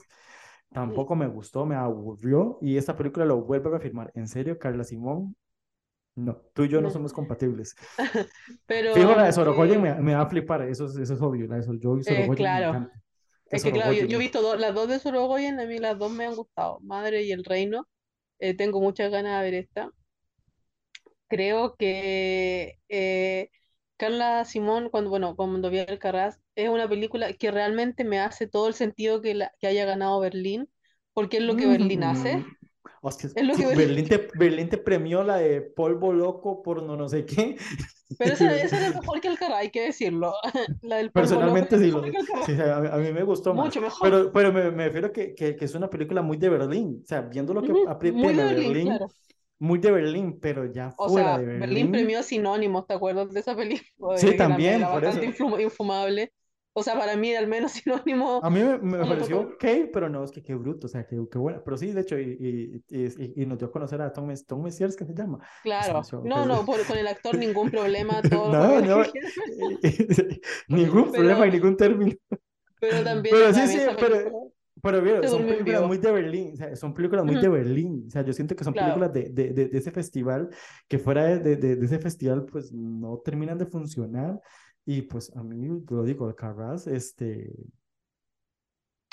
[0.69, 4.57] Mm, tampoco me gustó, me aburrió, y esta película lo vuelve a reafirmar, en serio,
[4.59, 5.35] Carla Simón,
[6.15, 6.91] no, tú y yo no No.
[6.91, 7.75] somos compatibles.
[8.65, 11.21] Pero Fijo, la de Sorogoyen eh, me, me va a flipar, eso es, eso es
[11.21, 11.63] obvio, la de
[12.05, 12.83] eh, Sorogoyen me claro,
[13.51, 15.97] es que claro, yo, yo he visto do- las dos de Sorogoyen, a mí las
[15.99, 17.87] dos me han gustado, Madre y el Reino.
[18.39, 19.91] Eh, tengo muchas ganas de ver esta.
[21.27, 23.49] creo que eh,
[23.97, 28.67] Carla Simón, cuando, bueno, cuando vi Alcaraz, es una película que realmente me hace todo
[28.67, 30.69] el sentido que, la, que haya ganado Berlín,
[31.13, 32.47] porque es lo que Berlín hace.
[33.01, 36.83] Mm, hostia, Es lo que Berlín- te, Berlín te premió la de polvo loco por
[36.83, 37.57] no, no sé qué.
[38.17, 40.33] Pero esa, esa era mejor que Alcaraz, hay que decirlo.
[40.81, 43.53] La del polvo loco Personalmente es sí, lo- sí, a, mí a mí me gustó
[43.53, 43.65] más.
[43.65, 43.99] Mucho mejor.
[43.99, 47.01] Pero, pero me, me refiero que, que, que es una película muy de Berlín.
[47.03, 49.07] O sea, viendo lo que Ujú, aprieta Berlín, Berlín, claro.
[49.59, 51.91] muy de Berlín, pero ya O fuera sea, de Berlín Berlín.
[51.91, 53.85] premió Sinónimos, ¿te acuerdas de esa película?
[54.15, 55.31] Sí, también, por bastante eso.
[55.31, 56.33] influ- infumable.
[56.73, 60.23] O sea, para mí al menos Sinónimo A mí me, me pareció ok, pero no,
[60.23, 61.61] es que qué bruto, o sea, qué, qué buena.
[61.63, 64.45] Pero sí, de hecho, y, y, y, y nos dio a conocer a Tom, Mes-
[64.45, 65.39] Tom Messiers, ¿qué se llama?
[65.61, 66.13] Claro.
[66.21, 69.19] No, no, por- con el actor ningún problema, todo No, no, que
[70.67, 72.13] ningún problema y Pero, ningún término.
[72.79, 74.51] pero también, Pero sí, sí, pero,
[74.81, 78.05] pero se son películas muy de Berlín, o sea, son películas muy de Ujú, Berlín,
[78.07, 78.77] o sea, yo siento que son Claro.
[78.77, 80.49] películas de, de, de, de ese festival,
[80.87, 84.39] que fuera de, de, de- de ese festival, pues no terminan de funcionar,
[84.89, 87.53] y pues a mí, lo digo, Alcaraz, este,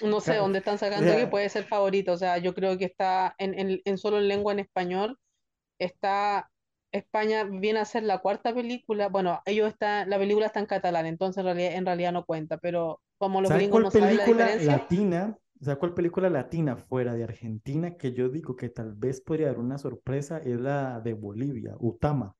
[0.03, 2.12] No sé dónde están sacando que puede ser favorito.
[2.12, 5.18] O sea, yo creo que está en, en, en solo en lengua en español.
[5.79, 6.51] Está
[6.93, 9.09] España viene a ser la cuarta película.
[9.11, 12.57] Bueno, ellos están, la película está en catalán, entonces en realidad, en realidad no cuenta.
[12.57, 15.39] Pero como los ¿Sabes gringos cuál no saben la película diferencia, latina?
[15.61, 19.59] ¿Sabes cuál película latina fuera de Argentina que yo digo que tal vez podría dar
[19.59, 20.39] una sorpresa?
[20.39, 22.35] Es la de Bolivia, Utama.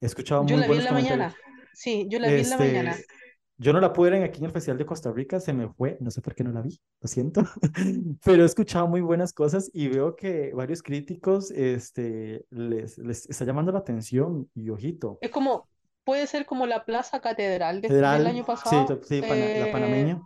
[0.00, 1.36] He escuchado yo muy la vi en la mañana.
[1.72, 2.98] Sí, yo la vi en la mañana.
[2.98, 3.14] Este,
[3.58, 5.96] yo no la pude ver aquí en el Festival de Costa Rica, se me fue,
[6.00, 7.42] no sé por qué no la vi, lo siento,
[8.24, 13.44] pero he escuchado muy buenas cosas y veo que varios críticos este, les, les está
[13.44, 15.20] llamando la atención y ojito.
[15.20, 15.68] Es como,
[16.04, 19.00] puede ser como la Plaza Catedral de- del año sí, pasado.
[19.02, 20.22] sí, pana- la eh, panameña.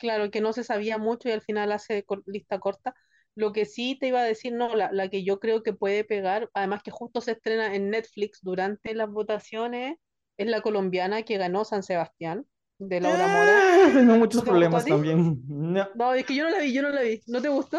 [0.00, 2.94] claro, que no se sabía mucho y al final hace lista corta.
[3.34, 6.04] Lo que sí te iba a decir, no, la, la que yo creo que puede
[6.04, 9.96] pegar, además que justo se estrena en Netflix durante las votaciones,
[10.40, 12.46] es la colombiana que ganó San Sebastián,
[12.78, 13.52] de Laura Mora.
[13.86, 15.42] Ah, tengo muchos ¿No te gustó a problemas también.
[15.46, 17.20] No, No, es que yo no la vi, yo no la vi.
[17.26, 17.78] ¿No te gustó?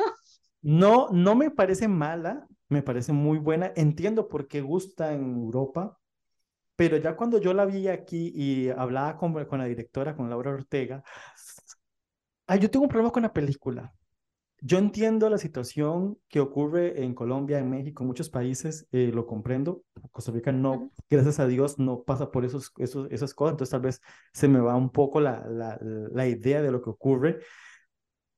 [0.61, 3.71] no, no me parece mala, me parece muy buena.
[3.75, 5.97] Entiendo por qué gusta en Europa,
[6.75, 10.51] pero ya cuando yo la vi aquí y hablaba con, con la directora, con Laura
[10.51, 11.03] Ortega,
[12.45, 13.91] ah, yo tengo un problema con la película.
[14.63, 19.25] Yo entiendo la situación que ocurre en Colombia, en México, en muchos países, eh, lo
[19.25, 19.83] comprendo.
[20.11, 23.81] Costa Rica no, gracias a Dios, no pasa por esos, esos, esas cosas, entonces tal
[23.81, 24.01] vez
[24.33, 27.39] se me va un poco la, la, la idea de lo que ocurre.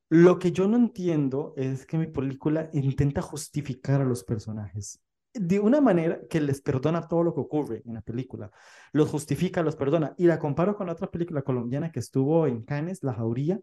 [0.07, 5.01] Lo que yo no entiendo es que mi película intenta justificar a los personajes
[5.34, 8.51] de una manera que les perdona todo lo que ocurre en la película.
[8.91, 10.13] Los justifica, los perdona.
[10.17, 13.59] Y la comparo con otra película colombiana que estuvo en Cannes, La Jauría,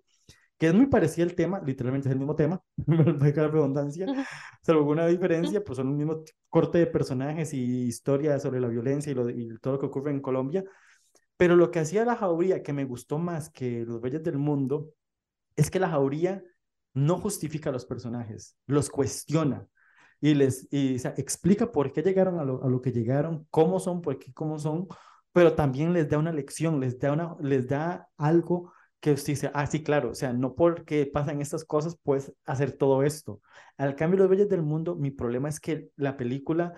[0.61, 4.05] que es muy parecida el tema, literalmente es el mismo tema, valga la redundancia,
[4.61, 9.11] salvo alguna diferencia, pues son el mismo corte de personajes y historia sobre la violencia
[9.11, 10.63] y, lo, y todo lo que ocurre en Colombia.
[11.39, 14.91] Pero lo que hacía La Jauría, que me gustó más que Los Reyes del Mundo,
[15.57, 16.45] es que La Jauría
[16.93, 19.67] no justifica a los personajes, los cuestiona
[20.21, 23.47] y les y, o sea, explica por qué llegaron a lo, a lo que llegaron,
[23.49, 24.89] cómo son, por qué, cómo son,
[25.33, 29.51] pero también les da una lección, les da, una, les da algo que usted dice,
[29.55, 33.41] ah, sí, claro, o sea, no porque pasan estas cosas puedes hacer todo esto.
[33.79, 36.75] Al cambio, Los Reyes del Mundo, mi problema es que la película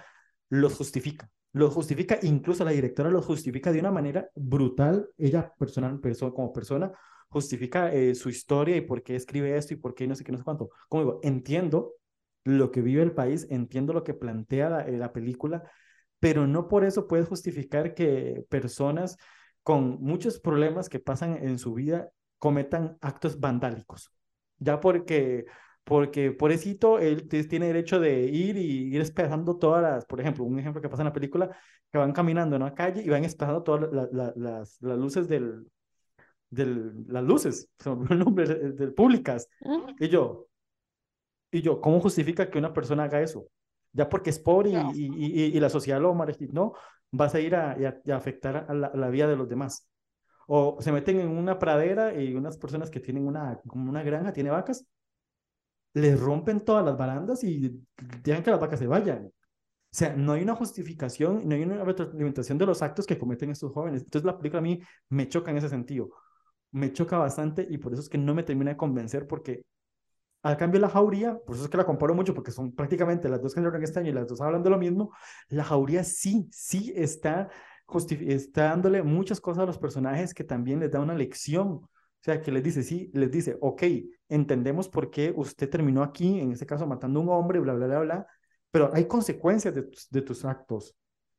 [0.48, 5.98] los justifica, los justifica, incluso la directora los justifica de una manera brutal, ella personal,
[6.00, 6.92] perso como persona,
[7.28, 10.32] justifica eh, su historia y por qué escribe esto y por qué no sé qué,
[10.32, 10.70] no sé cuánto.
[10.88, 11.94] Como digo, entiendo
[12.44, 15.62] lo que vive el país, entiendo lo que plantea la, eh, la película,
[16.20, 19.16] pero no por eso puedes justificar que personas
[19.62, 24.10] con muchos problemas que pasan en su vida cometan actos vandálicos.
[24.58, 25.44] Ya porque,
[25.84, 30.58] porque pobrecito, él tiene derecho de ir y ir despejando todas las, por ejemplo, un
[30.58, 31.56] ejemplo que pasa en la película,
[31.90, 35.28] que van caminando en una calle y van despejando todas la- la- las, las luces
[35.28, 35.66] del,
[36.50, 37.68] del, las luces,
[38.10, 39.48] el nombre, del, del públicas.
[39.98, 40.48] Y yo,
[41.50, 43.46] y yo, ¿cómo justifica que una persona haga eso?
[43.92, 44.92] Ya porque es pobre y, No.
[44.94, 45.06] y,
[45.44, 46.72] y, y la sociedad lo marginó,
[47.12, 49.88] vas a ir a, a, a afectar a la, a la vida de los demás.
[50.48, 54.32] O se meten en una pradera y unas personas que tienen una, como una granja,
[54.32, 54.86] tiene vacas,
[55.94, 57.84] les rompen todas las barandas y
[58.22, 59.26] dejan que las vacas se vayan.
[59.26, 59.32] O
[59.96, 63.72] sea, no hay una justificación, no hay una retroalimentación de los actos que cometen estos
[63.72, 64.02] jóvenes.
[64.04, 66.10] Entonces la película a mí me choca en ese sentido.
[66.72, 69.64] Me choca bastante y por eso es que no me termina de convencer porque
[70.42, 73.40] al cambio la jauría, por eso es que la comparo mucho porque son prácticamente las
[73.40, 75.12] dos que salieron este año y las dos hablan de lo mismo,
[75.48, 77.48] la jauría sí, sí está,
[78.26, 81.68] está dándole muchas cosas a los personajes que también les da una lección.
[81.68, 83.82] O sea, que les dice, sí, les dice, ok,
[84.28, 87.86] entendemos por qué usted terminó aquí, en este caso matando a un hombre, bla, bla,
[87.86, 88.26] bla, bla,
[88.70, 90.96] pero hay consecuencias de tus, de tus actos.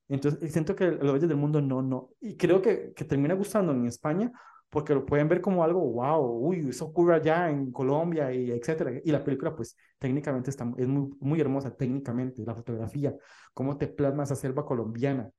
[0.09, 2.09] Entonces, siento que Los Bellos del Mundo no, no.
[2.19, 4.31] Y creo que, que termina gustando en España
[4.73, 8.99] porque lo pueden ver como algo, wow, uy, eso ocurre allá en Colombia y etcétera.
[9.03, 13.15] Y la película, pues, técnicamente está, es muy, muy hermosa, técnicamente, la fotografía,
[13.53, 15.29] cómo te plasma esa selva colombiana.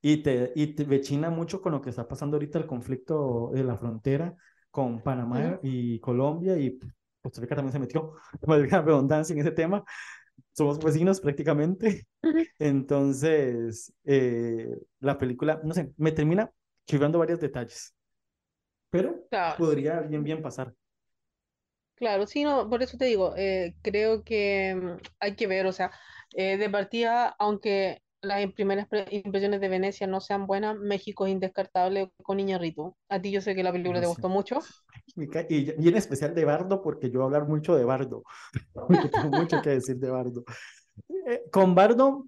[0.00, 3.64] Y te, y te vecina mucho con lo que está pasando ahorita el conflicto de
[3.64, 4.36] la frontera
[4.70, 6.78] con Panamá y Colombia y
[7.20, 8.12] Costa Rica también se metió,
[8.42, 9.82] valga redundancia en ese tema.
[10.52, 12.06] Somos vecinos prácticamente.
[12.60, 16.48] Entonces, eh, la película, no sé, me termina
[16.86, 17.97] chivando varios detalles
[18.90, 19.26] pero
[19.56, 20.74] podría bien, bien pasar.
[21.94, 25.72] Claro, sí, no, por eso te digo, eh, creo que mm, hay que ver, o
[25.72, 25.90] sea,
[26.34, 32.12] eh, de partida, aunque las primeras impresiones de Venecia no sean buenas, México es indescartable
[32.22, 32.96] con Iñárritu.
[33.08, 34.60] A ti yo sé que la película te gustó mucho.
[35.16, 35.24] Y,
[35.54, 38.22] y, en especial de Bardo, porque yo voy a hablar mucho de Bardo,
[38.72, 40.44] porque tengo mucho que decir de Bardo.
[41.26, 42.26] Eh, con Bardo,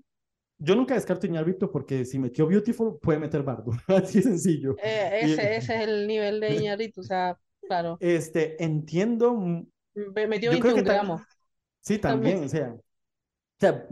[0.61, 3.73] yo nunca descarto Iñárritu porque si metió Beautiful, puede meter Bardo.
[3.89, 4.77] Así sencillo.
[4.83, 7.97] Eh, ese, ese, es el nivel de Iñárritu, o sea, claro.
[7.99, 9.35] Este, entiendo.
[9.95, 11.23] Metió 21 gramos.
[11.81, 12.75] Sí, también, o sea.
[12.75, 12.81] O
[13.59, 13.87] sea,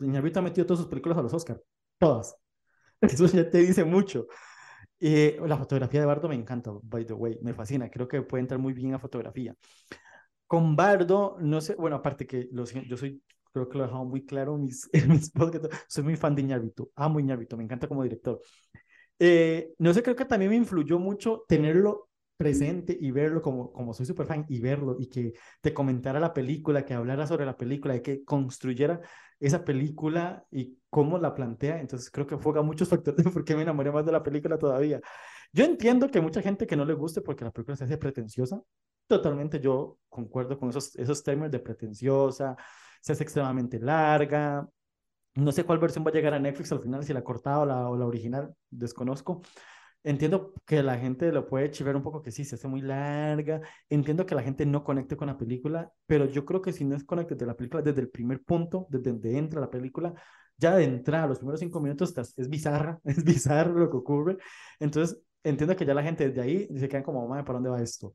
[0.00, 1.60] Iñárritu ha metido todas sus películas a los Oscars.
[1.98, 2.36] Todas.
[3.00, 4.26] Eso ya te dice mucho.
[5.00, 7.90] Y la fotografía de Bardo me encanta, by the way, me fascina.
[7.90, 9.56] Creo que puede entrar muy bien a fotografía.
[10.46, 13.20] Con Bardo, no sé, bueno, aparte que los, yo soy
[13.52, 15.68] creo que lo he dejado muy claro en mis, en mis podcasts.
[15.88, 18.40] Soy muy fan de Iñárritu, amo Iñárritu, me encanta como director.
[19.18, 23.94] Eh, no sé, creo que también me influyó mucho tenerlo presente y verlo como, como
[23.94, 27.56] soy súper fan y verlo y que te comentara la película, que hablara sobre la
[27.56, 29.00] película y que construyera
[29.38, 31.80] esa película y cómo la plantea.
[31.80, 34.58] Entonces creo que juega muchos factores de por qué me enamoré más de la película
[34.58, 35.00] todavía.
[35.52, 38.60] Yo entiendo que mucha gente que no le guste porque la película se hace pretenciosa.
[39.06, 42.56] Totalmente yo concuerdo con esos, esos términos de pretenciosa,
[43.02, 44.68] se hace extremadamente larga.
[45.34, 47.66] No sé cuál versión va a llegar a Netflix al final, si la cortada o
[47.66, 49.42] la, o la original, desconozco.
[50.04, 53.60] Entiendo que la gente lo puede chiver un poco que sí, se hace muy larga.
[53.88, 56.96] Entiendo que la gente no conecte con la película, pero yo creo que si no
[56.96, 60.12] es conecte de la película desde el primer punto, desde donde entra la película,
[60.56, 64.38] ya de entrada, los primeros cinco minutos es bizarra, es bizarro lo que ocurre.
[64.80, 67.82] Entonces, entiendo que ya la gente desde ahí se queda como, madre, ¿para dónde va
[67.82, 68.14] esto?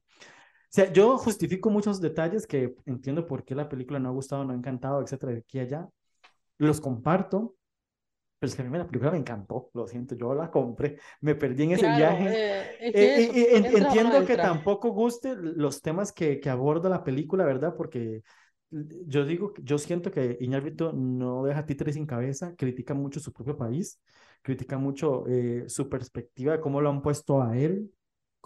[0.68, 4.44] O sea, yo justifico muchos detalles que entiendo por qué la película no ha gustado,
[4.44, 5.90] no ha encantado, etcétera, de aquí a allá.
[6.58, 7.56] Los comparto,
[8.38, 11.36] pero es que a mí la película me encantó, lo siento, yo la compré, me
[11.36, 12.28] perdí en ese viaje.
[12.80, 17.74] Eh, eh, entiendo que tampoco guste los temas que, que aborda la película, ¿verdad?
[17.76, 18.22] Porque
[18.70, 23.58] yo digo, yo siento que Iñárritu no deja títeres sin cabeza, critica mucho su propio
[23.58, 24.02] país,
[24.42, 27.90] critica mucho eh, su perspectiva de cómo lo han puesto a él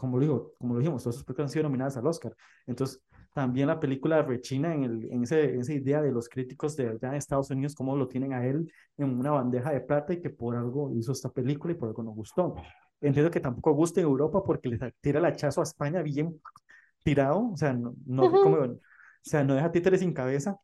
[0.01, 2.35] como lo, digo, como lo dijimos, todas sus películas han sido nominadas al Oscar.
[2.65, 6.75] Entonces, también la película rechina en, el, en, ese, en esa idea de los críticos
[6.75, 10.13] de allá en Estados Unidos, cómo lo tienen a él en una bandeja de plata
[10.13, 12.55] y que por algo hizo esta película y por algo no gustó.
[12.99, 16.41] Entiendo que tampoco gusta en Europa porque le tira el hachazo a España bien
[17.03, 18.79] tirado, o sea, no, no, como, o
[19.21, 20.57] sea, no deja títeres sin cabeza,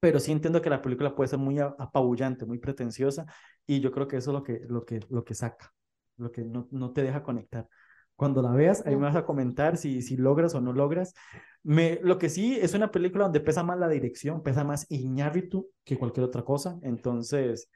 [0.00, 3.26] pero sí entiendo que la película puede ser muy apabullante, muy pretenciosa,
[3.64, 5.72] y yo creo que eso es lo que, lo que, lo que saca,
[6.16, 7.68] lo que no, no te deja conectar.
[8.16, 11.14] Cuando la veas, ahí me vas a comentar si, si logras o no logras.
[11.62, 15.68] Me, lo que sí es una película donde pesa más la dirección, pesa más Iñárritu
[15.84, 16.78] que cualquier otra cosa.
[16.82, 17.68] Entonces,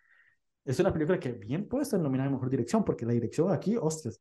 [0.64, 3.76] es una película que bien puede estar nominada a Mejor Dirección, porque la dirección aquí,
[3.76, 4.20] hostias,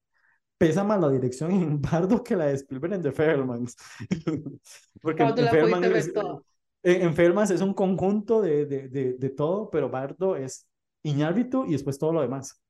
[0.57, 3.77] pesa más la dirección en Bardo que la de Spielberg en The Fairmans.
[5.01, 5.23] porque
[6.83, 10.67] en, Fairmans, es un conjunto de, de, de, de, todo, pero Bardo es
[11.03, 12.61] Iñárritu y después todo lo demás.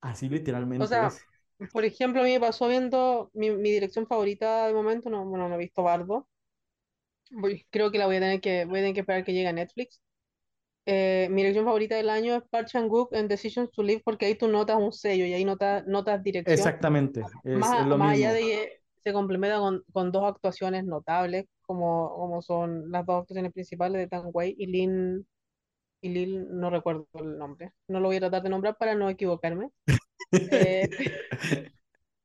[0.00, 1.10] Así literalmente o sea,
[1.72, 5.48] por ejemplo, a mí me pasó viendo mi, mi dirección favorita de momento, no, bueno,
[5.48, 6.28] no he visto Bardo.
[7.70, 9.52] creo que la voy a tener que, voy a tener que esperar que llegue a
[9.52, 10.00] Netflix.
[10.86, 14.36] Eh, mi dirección favorita del año es Park Chan-wook en Decisions to Live porque ahí
[14.36, 16.56] tú notas un sello y ahí notas, notas dirección.
[16.56, 17.22] Exactamente.
[17.44, 18.28] Es, más, lo más mismo.
[18.28, 23.20] allá de que se complementa con, con dos actuaciones notables, como, como son las dos
[23.20, 25.26] actuaciones principales de Tang Wei y Lin,
[26.00, 27.72] y Lin, no recuerdo el nombre.
[27.88, 29.70] No lo voy a tratar de nombrar para no equivocarme.
[30.32, 30.88] Eh,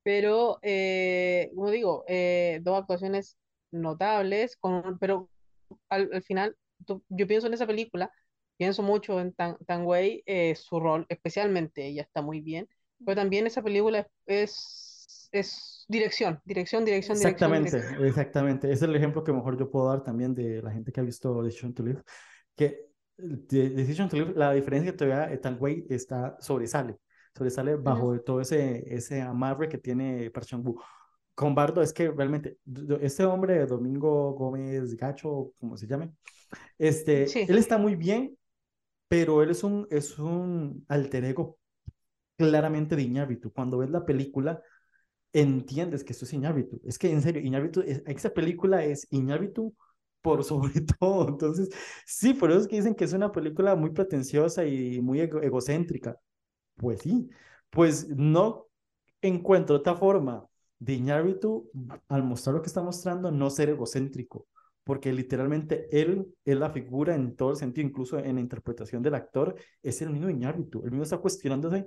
[0.03, 3.37] pero, eh, como digo, eh, dos actuaciones
[3.71, 5.29] notables, con, pero
[5.89, 6.55] al, al final
[7.09, 8.11] yo pienso en esa película,
[8.57, 10.23] pienso mucho en Tang, Tang Wei,
[10.55, 12.67] su rol, especialmente ella está muy bien,
[13.05, 18.05] pero también esa película es, es dirección, dirección, dirección, exactamente, dirección.
[18.05, 20.99] Exactamente, ese es el ejemplo que mejor yo puedo dar también de la gente que
[20.99, 22.01] ha visto Decision to Live,
[22.55, 26.97] que Decision to Live, la diferencia que todavía Tang Wei está, sobresale
[27.35, 30.81] sobresale bajo de todo ese, ese amarre que tiene Park Chan-wook.
[31.35, 32.59] Con Bardo es que realmente,
[33.01, 36.11] este hombre, Domingo Gómez Gacho, como se llame,
[36.77, 37.45] este, Sí.
[37.47, 38.37] él está muy bien,
[39.07, 41.57] pero él es un, es un alter ego
[42.37, 43.51] claramente de Iñárritu.
[43.53, 44.61] Cuando ves la película,
[45.33, 46.81] entiendes que esto es Iñárritu.
[46.85, 49.75] Es que, en serio, Iñárritu, es, esa película es Iñárritu
[50.21, 51.29] por sobre todo.
[51.29, 51.69] Entonces,
[52.05, 56.17] sí, por eso es que dicen que es una película muy pretenciosa y muy egocéntrica.
[56.75, 57.29] Pues sí,
[57.69, 58.67] pues no
[59.21, 60.45] encuentro otra forma
[60.79, 61.69] de Iñárritu,
[62.09, 64.47] al mostrar lo que está mostrando, no ser egocéntrico,
[64.83, 69.15] porque literalmente él es la figura en todo el sentido, incluso en la interpretación del
[69.15, 71.85] actor, es el mismo Iñárritu, el mismo está cuestionándose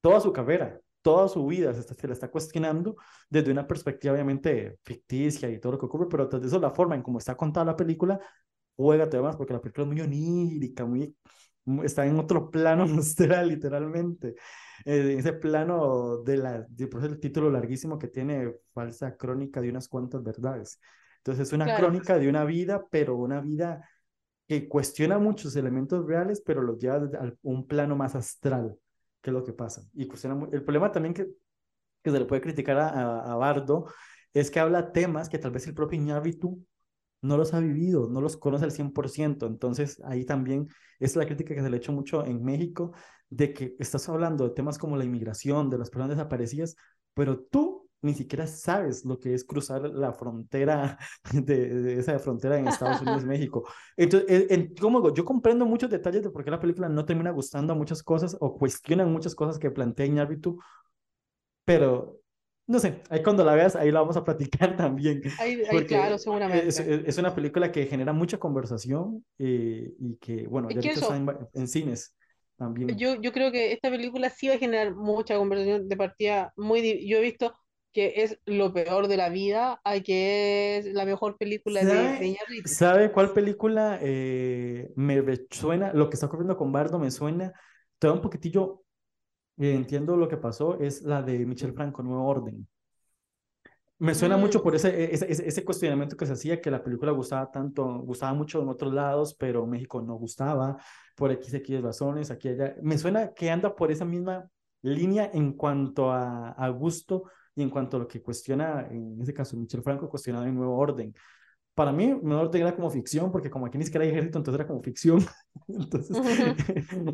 [0.00, 2.96] toda su carrera, toda su vida, se, está, se la está cuestionando
[3.30, 6.94] desde una perspectiva obviamente ficticia y todo lo que ocurre, pero de eso la forma
[6.94, 8.20] en cómo está contada la película
[8.76, 11.14] juega todavía más, porque la película es muy onírica, muy,
[11.84, 14.34] está en otro plano astral, literalmente.
[14.84, 19.70] Eh, ese plano de la, de, por el título larguísimo que tiene falsa crónica de
[19.70, 20.80] unas cuantas verdades.
[21.18, 21.86] Entonces es una claro.
[21.86, 23.88] crónica de una vida, pero una vida
[24.48, 28.76] que cuestiona muchos elementos reales, pero los lleva a un plano más astral,
[29.20, 29.82] que es lo que pasa.
[29.94, 31.28] Y cuestiona, el problema también que,
[32.02, 33.86] que se le puede criticar a, a, a Bardo
[34.34, 36.64] es que habla temas que tal vez el propio Iñárritu
[37.22, 39.46] no los ha vivido, no los conoce al 100%.
[39.46, 40.68] Entonces, ahí también
[41.00, 42.92] es la crítica que se le ha hecho mucho en México,
[43.30, 46.76] de que estás hablando de temas como la inmigración, de las personas desaparecidas,
[47.14, 50.98] pero tú ni siquiera sabes lo que es cruzar la frontera,
[51.32, 53.66] de, de esa frontera en Estados Unidos, México.
[53.96, 57.72] Entonces, en, como yo comprendo muchos detalles de por qué la película no termina gustando
[57.72, 60.58] a muchas cosas o cuestionan muchas cosas que plantea Iñárritu,
[61.64, 62.21] pero
[62.66, 65.22] no sé, ahí cuando la veas, ahí la vamos a platicar también.
[65.38, 66.68] Ahí, ahí claro, seguramente.
[66.68, 71.28] Es, es, una película que genera mucha conversación eh, y que, bueno, ya está en,
[71.52, 72.16] en, cines
[72.56, 72.96] también.
[72.96, 76.52] Yo, yo creo que esta película sí va a generar mucha conversación de partida.
[76.56, 77.52] Muy, yo he visto
[77.92, 82.26] que es lo peor de la vida, a que es la mejor película ¿Sabe, de,
[82.26, 82.68] Iñárritu.
[82.68, 85.92] ¿Sabe cuál película eh, me suena?
[85.92, 87.52] Lo que está ocurriendo con Bardo me suena.
[87.98, 88.81] Te da un poquitillo
[89.58, 92.66] entiendo lo que pasó, es la de Michel Franco, Nuevo Orden.
[93.98, 94.40] Me suena mm.
[94.40, 98.34] mucho por ese, ese, ese, cuestionamiento que se hacía, que la película gustaba tanto, gustaba
[98.34, 100.76] mucho en otros lados, pero México no gustaba,
[101.14, 102.74] por X, X razones, aquí allá.
[102.82, 104.48] Me suena que anda por esa misma
[104.82, 107.24] línea en cuanto a, a gusto
[107.54, 110.76] y en cuanto a lo que cuestiona, en ese caso, Michel Franco cuestionaba el Nuevo
[110.76, 111.14] Orden
[111.74, 114.60] para mí, Nuevo Orden era como ficción, porque como aquí ni siquiera hay ejército, entonces
[114.60, 115.24] era como ficción.
[115.68, 116.16] entonces,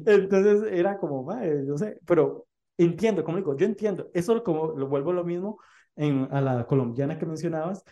[0.06, 2.46] entonces era como, vale, no sé, pero
[2.76, 4.10] entiendo, como digo, yo entiendo.
[4.14, 5.58] Eso como lo vuelvo lo mismo
[5.96, 7.84] en, a la colombiana que mencionabas.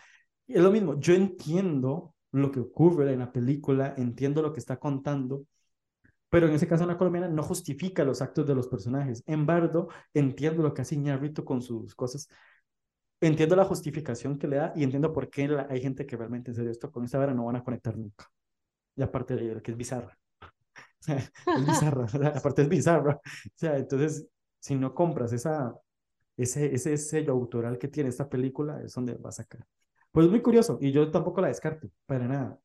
[0.47, 4.77] Es lo mismo, yo entiendo lo que ocurre en la película, entiendo lo que está
[4.77, 5.45] contando,
[6.29, 9.23] pero en ese caso la colombiana no justifica los actos de los personajes.
[9.25, 12.27] En Bardo, entiendo lo que hace Iñárritu con sus cosas,
[13.21, 16.51] entiendo la justificación que le da y entiendo por qué la, hay gente que realmente
[16.51, 18.29] en serio esto con esta vara no van a conectar nunca.
[18.95, 20.17] Y aparte de que es bizarra.
[21.07, 23.15] es bizarra, aparte es bizarra.
[23.15, 24.27] O sea, entonces,
[24.59, 25.73] si no compras esa,
[26.35, 29.65] ese, ese sello autoral que tiene esta película, es donde va a sacar.
[30.11, 32.59] Pues muy curioso, y yo tampoco la descarto, para nada.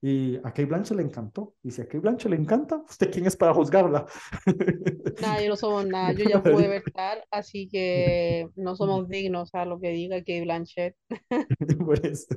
[0.00, 1.54] Y a Kate Blanche le encantó.
[1.62, 4.06] Y si a Kate Blanche le encanta, ¿usted quién es para juzgarla?
[5.20, 6.12] Nada, yo no somos nada.
[6.12, 6.82] Yo ya pude ver
[7.30, 10.96] así que no somos dignos a lo que diga Kate Blanchett.
[11.84, 12.28] por eso.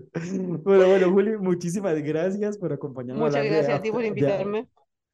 [0.64, 3.30] Bueno, bueno, Juli, muchísimas gracias por acompañarnos.
[3.30, 4.64] Muchas gracias a, a ti por invitarme.
[4.64, 4.68] De,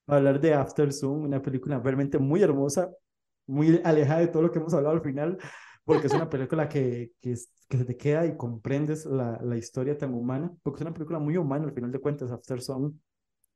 [0.07, 2.89] a hablar de After Zoom, una película realmente muy hermosa,
[3.45, 5.37] muy alejada de todo lo que hemos hablado al final,
[5.87, 7.33] porque es una película que, que,
[7.69, 11.17] que se te queda y comprendes la, la, historia tan humana, porque es una película
[11.17, 12.93] muy humana al final de cuentas, After Song,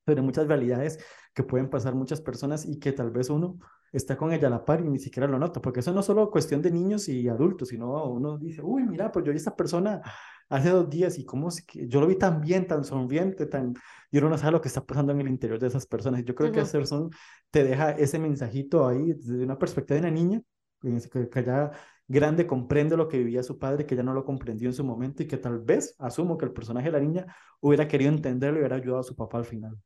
[0.05, 0.97] sobre muchas realidades
[1.33, 3.59] que pueden pasar muchas personas y que tal vez uno
[3.91, 6.05] está con ella a la par y ni siquiera lo nota, porque eso no es
[6.05, 9.37] solo cuestión de niños y adultos, sino uno dice, uy, mira, pues yo vi a
[9.37, 10.01] esta persona
[10.47, 13.73] hace dos días y cómo es que yo lo vi tan bien, tan sonriente, tan...
[14.09, 16.23] Y uno no sabe lo que está pasando en el interior de esas personas.
[16.23, 16.55] Yo creo uh -huh.
[16.55, 17.13] que After Song
[17.49, 20.41] te deja ese mensajito ahí desde una perspectiva de una niña,
[20.81, 21.71] que, que ya
[22.11, 25.23] grande comprende lo que vivía su padre, que ya no lo comprendió en su momento
[25.23, 28.61] y que tal vez, asumo que el personaje de la niña hubiera querido entenderlo y
[28.61, 29.77] hubiera ayudado a su papá al final.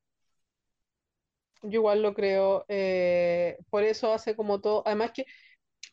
[1.62, 5.26] Yo igual lo creo, eh, por eso hace como todo, además que,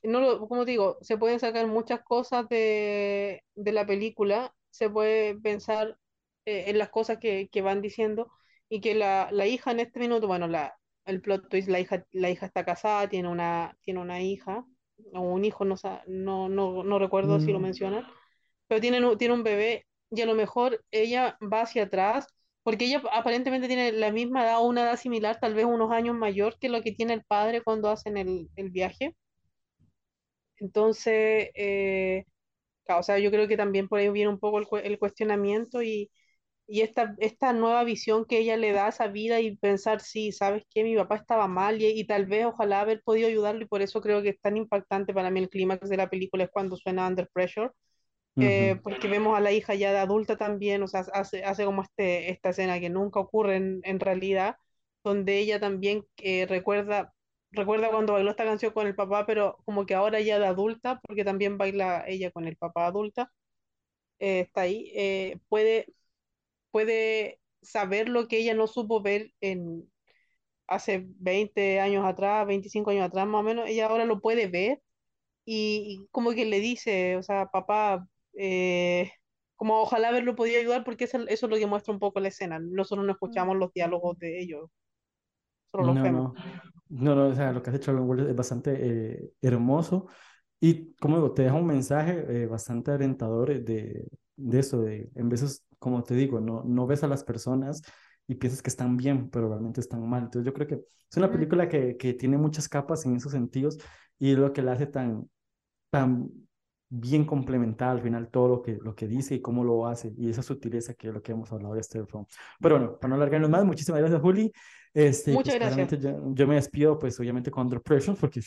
[0.02, 5.38] no lo, como digo, se pueden sacar muchas cosas de, de la película, se puede
[5.38, 5.96] pensar
[6.44, 8.30] eh, en las cosas que, que, van diciendo
[8.68, 12.04] y que la, la hija en este minuto, bueno, la, el plot twist, la hija,
[12.12, 14.64] la hija está casada, tiene una, tiene una hija,
[15.12, 15.76] o un hijo, no,
[16.06, 17.40] no, no, no recuerdo mm.
[17.40, 17.62] si lo mm.
[17.62, 18.06] mencionan,
[18.66, 22.26] pero tiene, tiene un bebé y a lo mejor ella va hacia atrás,
[22.62, 26.14] porque ella aparentemente tiene la misma edad o una edad similar, tal vez unos años
[26.16, 29.16] mayor que lo que tiene el padre cuando hacen el, el viaje.
[30.58, 32.24] Entonces, eh,
[32.88, 36.10] o sea, yo creo que también por ahí viene un poco el, el cuestionamiento y,
[36.66, 40.32] y esta, esta nueva visión que ella le da a esa vida y pensar, sí,
[40.32, 40.84] ¿sabes qué?
[40.84, 44.00] Mi papá estaba mal y, y tal vez ojalá haber podido ayudarlo y por eso
[44.00, 47.06] creo que es tan impactante para mí el clímax de la película es cuando suena
[47.08, 47.70] Under Pressure,
[48.38, 51.82] eh, porque vemos a la hija ya de adulta también, o sea, hace, hace como
[51.82, 54.56] este, esta escena que nunca ocurre en, en realidad,
[55.04, 57.12] donde ella también eh, recuerda,
[57.50, 61.00] recuerda cuando bailó esta canción con el papá, pero como que ahora ya de adulta,
[61.06, 63.30] porque también baila ella con el papá adulta,
[64.18, 65.86] eh, está ahí, eh, puede
[66.72, 69.90] puede saber lo que ella no supo ver en
[70.66, 74.82] hace 20 años atrás, 25 años atrás más o menos, ella ahora lo puede ver
[75.46, 78.08] y, y como que le dice, o sea, papá,
[78.38, 79.12] eh,
[79.56, 82.28] como ojalá haberlo podido ayudar porque eso, eso es lo que muestra un poco la
[82.28, 82.58] escena.
[82.60, 84.70] Nosotros no escuchamos los diálogos de ellos,
[85.70, 86.26] solo los No, vemos.
[86.32, 86.34] no,
[86.88, 88.76] no, no, o sea, lo que has hecho es bastante
[89.24, 90.06] eh, hermoso
[90.60, 94.06] y, como digo, te deja un mensaje eh, bastante alentador de,
[94.36, 97.82] de eso, de en veces, como te digo, no, no ves a las personas
[98.28, 100.22] y piensas que están bien, pero realmente están mal.
[100.22, 103.78] Entonces yo creo que es una película que, que tiene muchas capas en esos sentidos
[104.16, 105.28] y es lo que la hace tan,
[105.90, 106.30] tan
[106.88, 110.30] bien complementada al final todo lo que, lo que dice y cómo lo hace y
[110.30, 112.26] esa sutileza que es lo que hemos hablado de este film.
[112.60, 114.52] Pero bueno, para no alargarnos más, muchísimas gracias, Juli.
[114.94, 116.00] Este, Muchas pues gracias.
[116.00, 118.40] yo, yo me despido, pues obviamente con Under Pressure, porque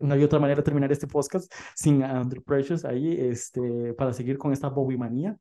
[0.00, 4.38] no hay otra manera de terminar este podcast sin Under Pressure ahí, este, para seguir
[4.38, 5.38] con esta Bobby manía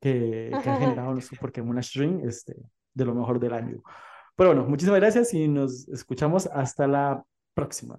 [0.00, 2.56] que, que ha generado nuestro Pokémon String, este,
[2.94, 3.82] de lo mejor del año.
[4.36, 7.24] Pero bueno, muchísimas gracias y nos escuchamos hasta la
[7.54, 7.98] próxima.